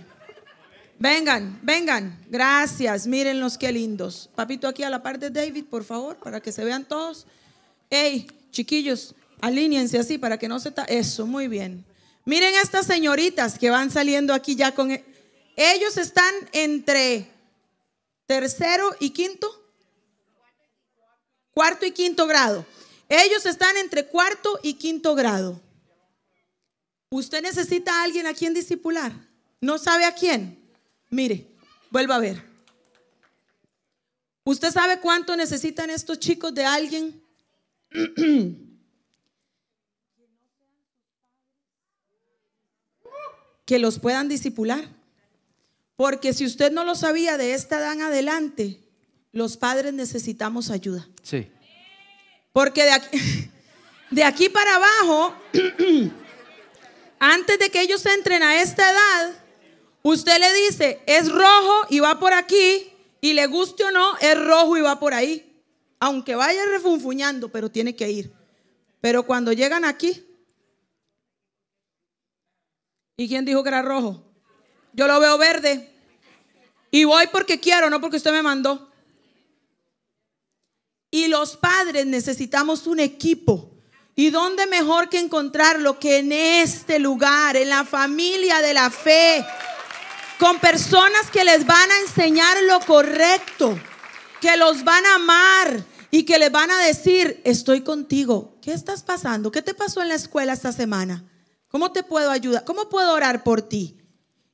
[1.00, 2.24] Vengan, vengan.
[2.30, 3.08] Gracias.
[3.08, 4.30] Mírenlos qué lindos.
[4.36, 7.26] Papito, aquí a la parte de David, por favor, para que se vean todos.
[7.90, 10.72] Hey, chiquillos, alíñense así para que no se...
[10.88, 11.84] Eso, muy bien.
[12.24, 14.92] Miren estas señoritas que van saliendo aquí ya con...
[14.92, 15.04] E-,
[15.56, 17.28] ellos están entre
[18.32, 19.46] tercero y quinto.
[21.54, 22.66] Cuarto y quinto grado.
[23.10, 25.60] Ellos están entre cuarto y quinto grado.
[27.10, 29.12] Usted necesita a alguien a quien discipular.
[29.60, 30.58] ¿No sabe a quién?
[31.10, 31.46] Mire,
[31.90, 32.42] vuelva a ver.
[34.46, 37.22] ¿Usted sabe cuánto necesitan estos chicos de alguien?
[43.66, 45.01] que los puedan disipular.
[46.02, 48.80] Porque si usted no lo sabía de esta edad en adelante,
[49.32, 51.08] los padres necesitamos ayuda.
[51.22, 51.48] Sí.
[52.52, 53.20] Porque de aquí,
[54.10, 55.36] de aquí para abajo,
[57.20, 59.44] antes de que ellos entren a esta edad,
[60.02, 62.92] usted le dice, es rojo y va por aquí,
[63.22, 65.64] y le guste o no, es rojo y va por ahí.
[66.00, 68.34] Aunque vaya refunfuñando, pero tiene que ir.
[69.02, 70.26] Pero cuando llegan aquí,
[73.18, 74.31] ¿y quién dijo que era rojo?
[74.94, 75.92] Yo lo veo verde.
[76.92, 78.92] Y voy porque quiero, no porque usted me mandó.
[81.10, 83.72] Y los padres necesitamos un equipo.
[84.16, 89.46] ¿Y dónde mejor que encontrarlo que en este lugar, en la familia de la fe?
[90.38, 93.80] Con personas que les van a enseñar lo correcto,
[94.40, 98.58] que los van a amar y que les van a decir, estoy contigo.
[98.62, 99.52] ¿Qué estás pasando?
[99.52, 101.24] ¿Qué te pasó en la escuela esta semana?
[101.70, 102.66] ¿Cómo te puedo ayudar?
[102.66, 104.01] ¿Cómo puedo orar por ti?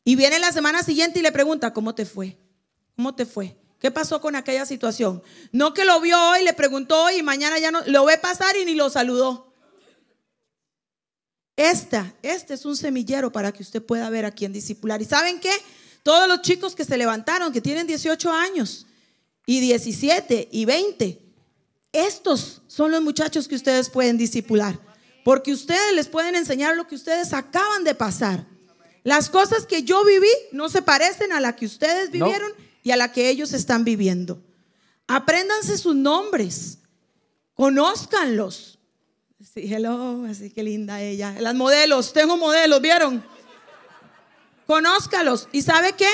[0.07, 2.37] Y viene la semana siguiente y le pregunta, ¿cómo te fue?
[2.95, 3.57] ¿Cómo te fue?
[3.77, 5.21] ¿Qué pasó con aquella situación?
[5.51, 8.55] No que lo vio hoy, le preguntó hoy y mañana ya no lo ve pasar
[8.55, 9.53] y ni lo saludó.
[11.57, 15.01] Esta, este es un semillero para que usted pueda ver a quién discipular.
[15.01, 15.51] ¿Y saben qué?
[16.03, 18.87] Todos los chicos que se levantaron, que tienen 18 años
[19.45, 21.21] y 17 y 20,
[21.91, 24.79] estos son los muchachos que ustedes pueden discipular.
[25.25, 28.45] Porque ustedes les pueden enseñar lo que ustedes acaban de pasar.
[29.07, 32.51] Las cosas que yo viví no se parecen a las que ustedes vivieron
[32.83, 34.43] y a la que ellos están viviendo.
[35.07, 36.79] Apréndanse sus nombres,
[37.53, 38.79] conózcanlos.
[39.41, 41.37] Sí, hello, así que linda ella.
[41.39, 43.23] Las modelos, tengo modelos, ¿vieron?
[44.65, 45.47] Conózcalos.
[45.53, 46.09] ¿Y sabe qué?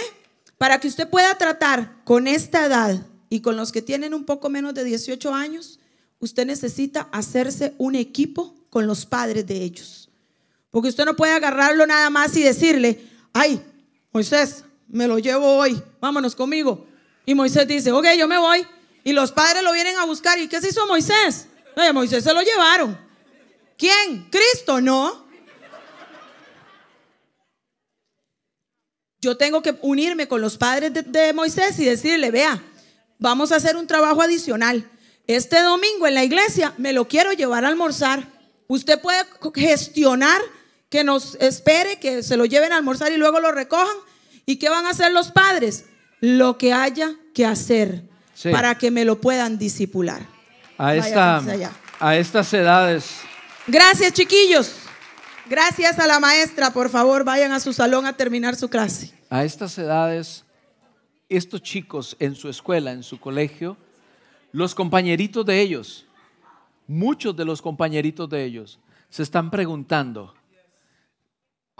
[0.59, 4.51] Para que usted pueda tratar con esta edad y con los que tienen un poco
[4.51, 5.79] menos de 18 años,
[6.19, 10.03] usted necesita hacerse un equipo con los padres de ellos.
[10.74, 12.99] Porque usted no puede agarrarlo nada más y decirle,
[13.32, 13.63] ay,
[14.11, 16.88] Moisés, me lo llevo hoy, vámonos conmigo.
[17.28, 18.65] Y Moisés dice, ok, yo me voy.
[19.03, 20.39] Y los padres lo vienen a buscar.
[20.39, 21.45] ¿Y qué se hizo Moisés?
[21.76, 22.99] Oye, Moisés se lo llevaron.
[23.78, 24.28] ¿Quién?
[24.32, 25.28] Cristo, no.
[29.21, 32.63] Yo tengo que unirme con los padres de Moisés y decirle, vea,
[33.19, 34.89] vamos a hacer un trabajo adicional.
[35.28, 38.28] Este domingo en la iglesia me lo quiero llevar a almorzar.
[38.67, 40.41] Usted puede gestionar
[40.93, 43.97] que nos espere, que se lo lleven a almorzar y luego lo recojan
[44.45, 45.85] ¿Y qué van a hacer los padres?
[46.19, 48.03] Lo que haya que hacer
[48.51, 50.21] para que me lo puedan disipular.
[50.77, 51.41] A, esta,
[51.99, 53.21] a estas edades.
[53.65, 54.75] Gracias, chiquillos.
[55.49, 56.71] Gracias a la maestra.
[56.71, 59.11] Por favor, vayan a su salón a terminar su clase.
[59.31, 60.43] A estas edades,
[61.27, 63.77] estos chicos en su escuela, en su colegio,
[64.51, 66.05] los compañeritos de ellos,
[66.85, 68.79] muchos de los compañeritos de ellos,
[69.09, 70.33] se están preguntando,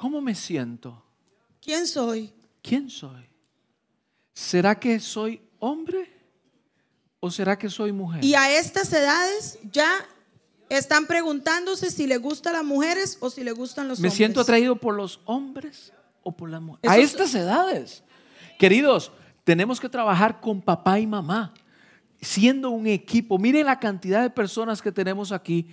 [0.04, 1.02] ¿cómo me siento?
[1.62, 2.34] ¿Quién soy?
[2.62, 3.26] ¿quién soy?
[4.34, 6.12] ¿Será que soy hombre
[7.22, 8.22] o será que soy mujer?
[8.22, 10.06] Y a estas edades ya
[10.68, 14.12] están preguntándose si le gustan las mujeres o si le gustan los hombres.
[14.12, 16.92] ¿Me siento atraído por los hombres o por las mujeres?
[16.92, 18.04] A estas edades.
[18.60, 19.10] Queridos,
[19.46, 21.54] tenemos que trabajar con papá y mamá,
[22.20, 23.40] siendo un equipo.
[23.40, 25.70] Miren la cantidad de personas que tenemos aquí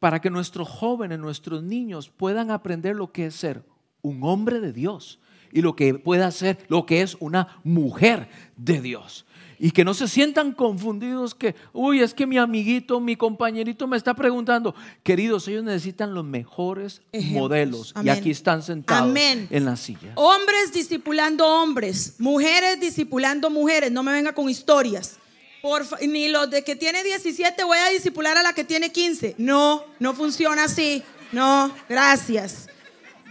[0.00, 3.64] para que nuestros jóvenes, nuestros niños puedan aprender lo que es ser
[4.02, 5.18] un hombre de Dios,
[5.54, 9.24] y lo que puede hacer, lo que es una mujer de Dios.
[9.56, 13.96] Y que no se sientan confundidos que, uy, es que mi amiguito, mi compañerito me
[13.96, 14.74] está preguntando.
[15.04, 17.94] Queridos, ellos necesitan los mejores modelos.
[18.02, 20.12] Y aquí están sentados en la silla.
[20.16, 23.92] Hombres discipulando hombres, mujeres discipulando mujeres.
[23.92, 25.20] No me venga con historias.
[25.64, 29.36] Por, ni los de que tiene 17 voy a discipular a la que tiene 15.
[29.38, 31.02] No, no funciona así.
[31.32, 32.68] No, gracias.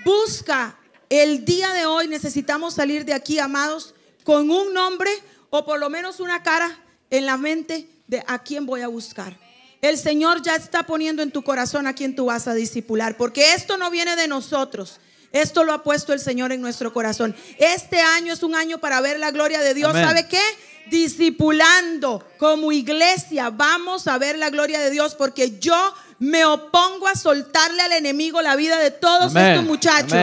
[0.04, 0.76] Busca
[1.10, 5.12] el día de hoy necesitamos salir de aquí, amados, con un nombre
[5.52, 6.76] o por lo menos una cara
[7.12, 9.38] en la mente de a quién voy a buscar.
[9.80, 13.54] El Señor ya está poniendo en tu corazón a quién tú vas a discipular, porque
[13.54, 15.00] esto no viene de nosotros.
[15.34, 17.36] Esto lo ha puesto el Señor en nuestro corazón.
[17.60, 19.94] Este año es un año para ver la gloria de Dios.
[19.94, 20.42] ¿Sabe qué?
[20.90, 23.50] Discipulando como iglesia.
[23.50, 28.42] Vamos a ver la gloria de Dios porque yo me opongo a soltarle al enemigo
[28.42, 30.18] la vida de todos estos muchachos.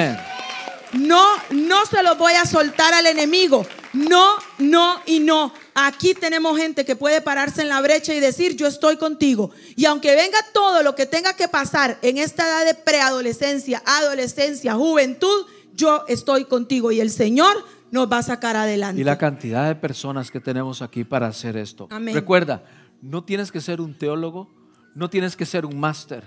[0.92, 3.66] No, no se los voy a soltar al enemigo.
[3.92, 5.52] No, no y no.
[5.74, 9.50] Aquí tenemos gente que puede pararse en la brecha y decir, yo estoy contigo.
[9.76, 14.74] Y aunque venga todo lo que tenga que pasar en esta edad de preadolescencia, adolescencia,
[14.74, 19.00] juventud, yo estoy contigo y el Señor nos va a sacar adelante.
[19.00, 21.88] Y la cantidad de personas que tenemos aquí para hacer esto.
[22.12, 22.64] Recuerda,
[23.02, 24.50] no tienes que ser un teólogo,
[24.94, 26.24] no tienes que ser un máster.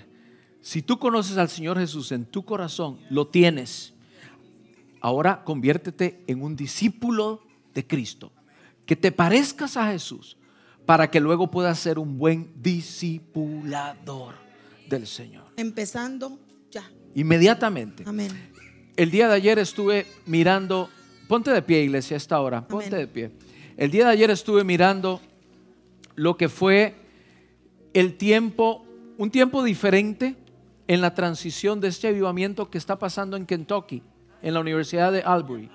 [0.61, 3.93] Si tú conoces al Señor Jesús en tu corazón, lo tienes.
[5.01, 7.41] Ahora conviértete en un discípulo
[7.74, 8.32] de Cristo.
[8.86, 10.38] Que te parezcas a Jesús
[10.86, 14.36] para que luego puedas ser un buen discipulador
[14.89, 15.45] del Señor.
[15.57, 16.39] Empezando
[16.72, 16.89] ya.
[17.16, 18.03] Inmediatamente.
[18.05, 18.32] Amén.
[18.95, 20.89] El día de ayer estuve mirando,
[21.34, 23.31] ponte de pie iglesia a esta hora, ponte de pie.
[23.75, 25.19] El día de ayer estuve mirando
[26.13, 26.93] lo que fue
[27.95, 28.86] el tiempo,
[29.17, 30.36] un tiempo diferente
[30.88, 34.03] en la transición de este avivamiento que está pasando en Kentucky,
[34.43, 35.71] en la Universidad de Albury.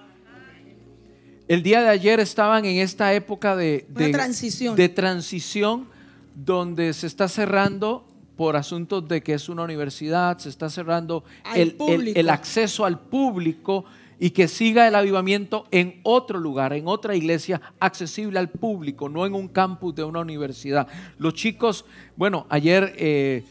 [1.49, 4.77] El día de ayer estaban en esta época de, transición.
[4.77, 5.89] de transición
[6.37, 8.07] donde se está cerrando
[8.37, 11.25] por asuntos de que es una universidad, se está cerrando
[11.57, 11.75] el,
[12.15, 13.85] el, acceso al público
[14.21, 19.25] y que siga el avivamiento en otro lugar, en otra iglesia accesible al público, no
[19.27, 20.89] en un campus de una universidad.
[21.19, 21.85] Los chicos,
[22.17, 23.45] bueno, ayer eh,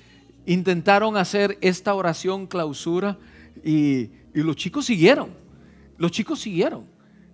[0.46, 3.18] intentaron hacer esta oración clausura
[3.64, 5.30] y, los chicos siguieron,
[5.98, 6.86] los chicos siguieron.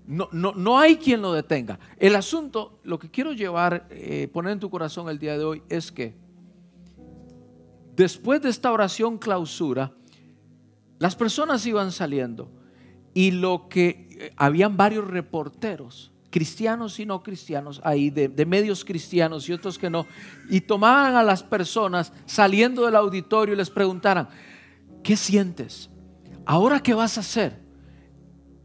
[0.06, 1.80] No, no, hay quien lo detenga.
[1.98, 5.64] El asunto, lo que quiero llevar, eh, poner en tu corazón el día de hoy
[5.70, 6.14] es que
[7.96, 9.94] después de esta oración clausura,
[11.00, 12.50] las personas iban saliendo
[13.14, 19.48] y lo que eh, habían varios reporteros, cristianos y no cristianos, ahí de, medios cristianos
[19.48, 20.08] y otros que no,
[20.50, 24.30] y tomaban a las personas saliendo del auditorio y les preguntaran,
[25.04, 25.90] ¿qué sientes?
[26.46, 27.62] ¿Ahora qué vas a hacer?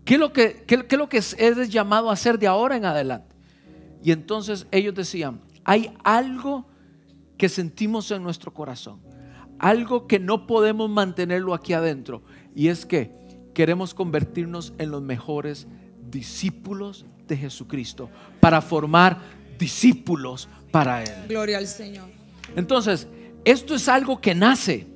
[0.05, 0.65] ¿Qué es lo que,
[0.97, 3.37] lo que eres llamado a hacer de ahora en adelante?
[4.03, 6.67] Y entonces ellos decían, hay algo
[7.37, 9.03] que sentimos en nuestro corazón,
[9.59, 12.23] algo que no podemos mantenerlo aquí adentro,
[12.55, 13.18] y es que
[13.59, 15.67] queremos convertirnos en los mejores
[16.13, 19.19] discípulos de Jesucristo para formar
[19.59, 21.11] discípulos para Él.
[21.27, 22.09] Gloria al Señor.
[22.55, 23.09] Entonces,
[23.45, 24.87] esto es algo que nace,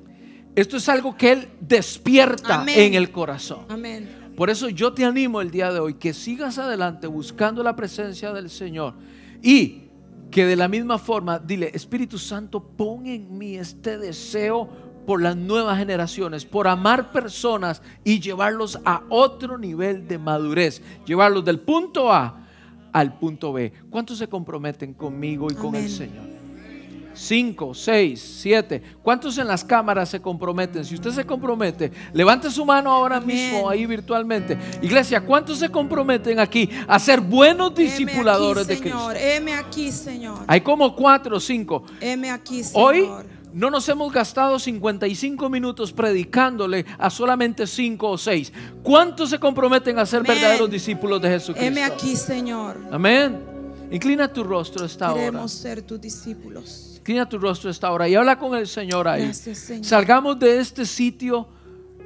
[0.55, 3.65] esto es algo que Él despierta en el corazón.
[3.67, 4.31] Amén.
[4.37, 8.31] Por eso yo te animo el día de hoy que sigas adelante buscando la presencia
[8.31, 8.93] del Señor
[9.41, 9.89] y
[10.31, 14.69] que de la misma forma, dile, Espíritu Santo, pon en mí este deseo
[15.05, 21.45] por las nuevas generaciones, por amar personas y llevarlos a otro nivel de madurez, llevarlos
[21.45, 22.41] del punto A
[22.91, 23.73] al punto B.
[23.89, 26.33] ¿Cuántos se comprometen conmigo y con el Señor?
[27.13, 28.83] 5, 6, 7.
[29.01, 30.83] ¿Cuántos en las cámaras se comprometen?
[30.83, 34.57] Si usted se compromete, levante su mano ahora mismo ahí virtualmente.
[34.81, 39.11] Iglesia, ¿cuántos se comprometen aquí a ser buenos discipuladores de Cristo?
[39.11, 40.39] Heme aquí, Señor.
[40.47, 41.83] Hay como 4 o 5.
[42.01, 42.83] Heme aquí, Señor.
[42.83, 43.09] Hoy
[43.53, 48.51] no nos hemos gastado 55 minutos predicándole a solamente 5 o 6.
[48.81, 51.65] ¿Cuántos se comprometen a ser verdaderos discípulos de Jesucristo?
[51.65, 52.77] Heme aquí, Señor.
[52.91, 53.39] Amén.
[53.91, 55.19] Inclina tu rostro esta hora.
[55.19, 56.95] Queremos ser tus discípulos.
[56.97, 59.31] Inclina tu rostro esta hora y habla con el Señor ahí.
[59.81, 61.47] Salgamos de este sitio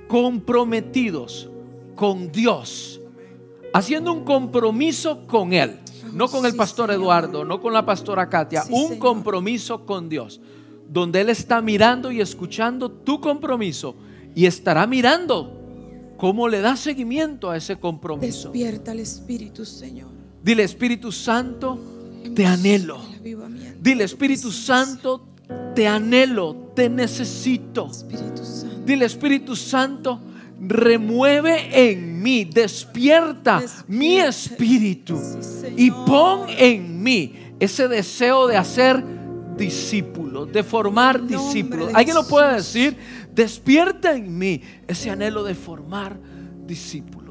[0.08, 1.50] comprometidos
[1.96, 3.00] con Dios,
[3.74, 5.80] haciendo un compromiso con Él,
[6.14, 10.40] no con el pastor Eduardo, no con la pastora Katia, un compromiso con Dios,
[10.90, 13.96] donde Él está mirando y escuchando tu compromiso
[14.36, 15.54] y estará mirando
[16.18, 18.52] cómo le da seguimiento a ese compromiso.
[18.52, 20.10] Despierta el Espíritu, Señor.
[20.44, 21.80] Dile, Espíritu Santo,
[22.36, 23.00] te anhelo.
[23.82, 25.28] Dile, Espíritu Santo,
[25.76, 27.90] te anhelo, te necesito.
[28.86, 30.20] Dile, Espíritu Santo,
[30.60, 35.20] remueve en mí, despierta, mi espíritu
[35.76, 39.04] y pon en mí ese deseo de hacer
[39.58, 41.92] discípulos, de formar discípulos.
[41.94, 42.98] ¿Alguien lo puede decir?
[43.34, 46.18] Despierta en mí ese anhelo de formar
[46.66, 47.27] discípulos.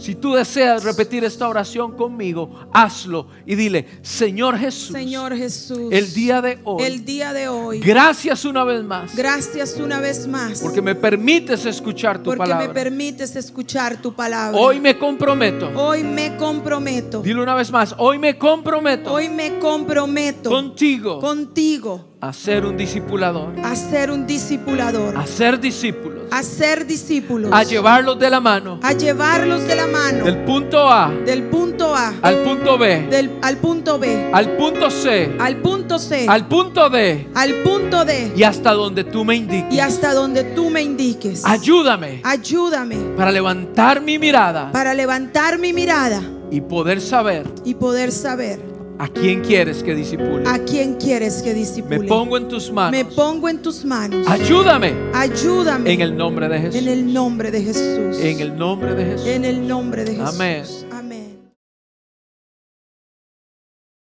[0.00, 6.14] Si tú deseas repetir esta oración conmigo, hazlo y dile, Señor Jesús, Señor Jesús, el
[6.14, 10.60] día de hoy, el día de hoy, gracias una vez más, gracias una vez más,
[10.60, 12.66] porque me permites escuchar tu porque palabra.
[12.66, 14.58] me permites escuchar tu palabra.
[14.58, 15.70] Hoy me comprometo.
[15.76, 17.20] Hoy me comprometo.
[17.20, 22.76] Dile una vez más, hoy me comprometo Hoy me comprometo contigo contigo a ser un
[22.76, 28.40] discipulador, a ser un discipulador, a ser discípulos, a ser discípulos, a llevarlos de la
[28.40, 28.78] mano.
[28.82, 30.24] a llevarlos de la mano.
[30.24, 32.12] Del punto A del punto A.
[32.20, 36.90] al punto B, del, al punto B, al punto C, al punto C, al punto
[36.90, 37.26] D.
[37.34, 38.32] Al punto D.
[38.36, 39.72] Y hasta donde tú me indiques.
[39.72, 41.42] y hasta donde tú me indiques.
[41.46, 42.20] Ayúdame.
[42.22, 42.96] Ayúdame.
[43.16, 44.70] Para levantar mi mirada.
[44.72, 46.20] Para levantar mi mirada.
[46.50, 48.69] Y poder saber y poder saber
[49.00, 50.44] a quién quieres que disipule.
[50.46, 51.98] a quién quieres que disipule.
[52.00, 53.14] Me pongo en tus Me manos.
[53.14, 54.26] pongo en tus manos.
[54.28, 56.76] Ayúdame Ayúdame en el nombre de Jesús.
[56.82, 58.18] en el nombre de Jesús.
[58.20, 59.26] En el nombre de Jesús.
[59.26, 60.34] En el nombre de Jesús.
[60.34, 60.64] Amén.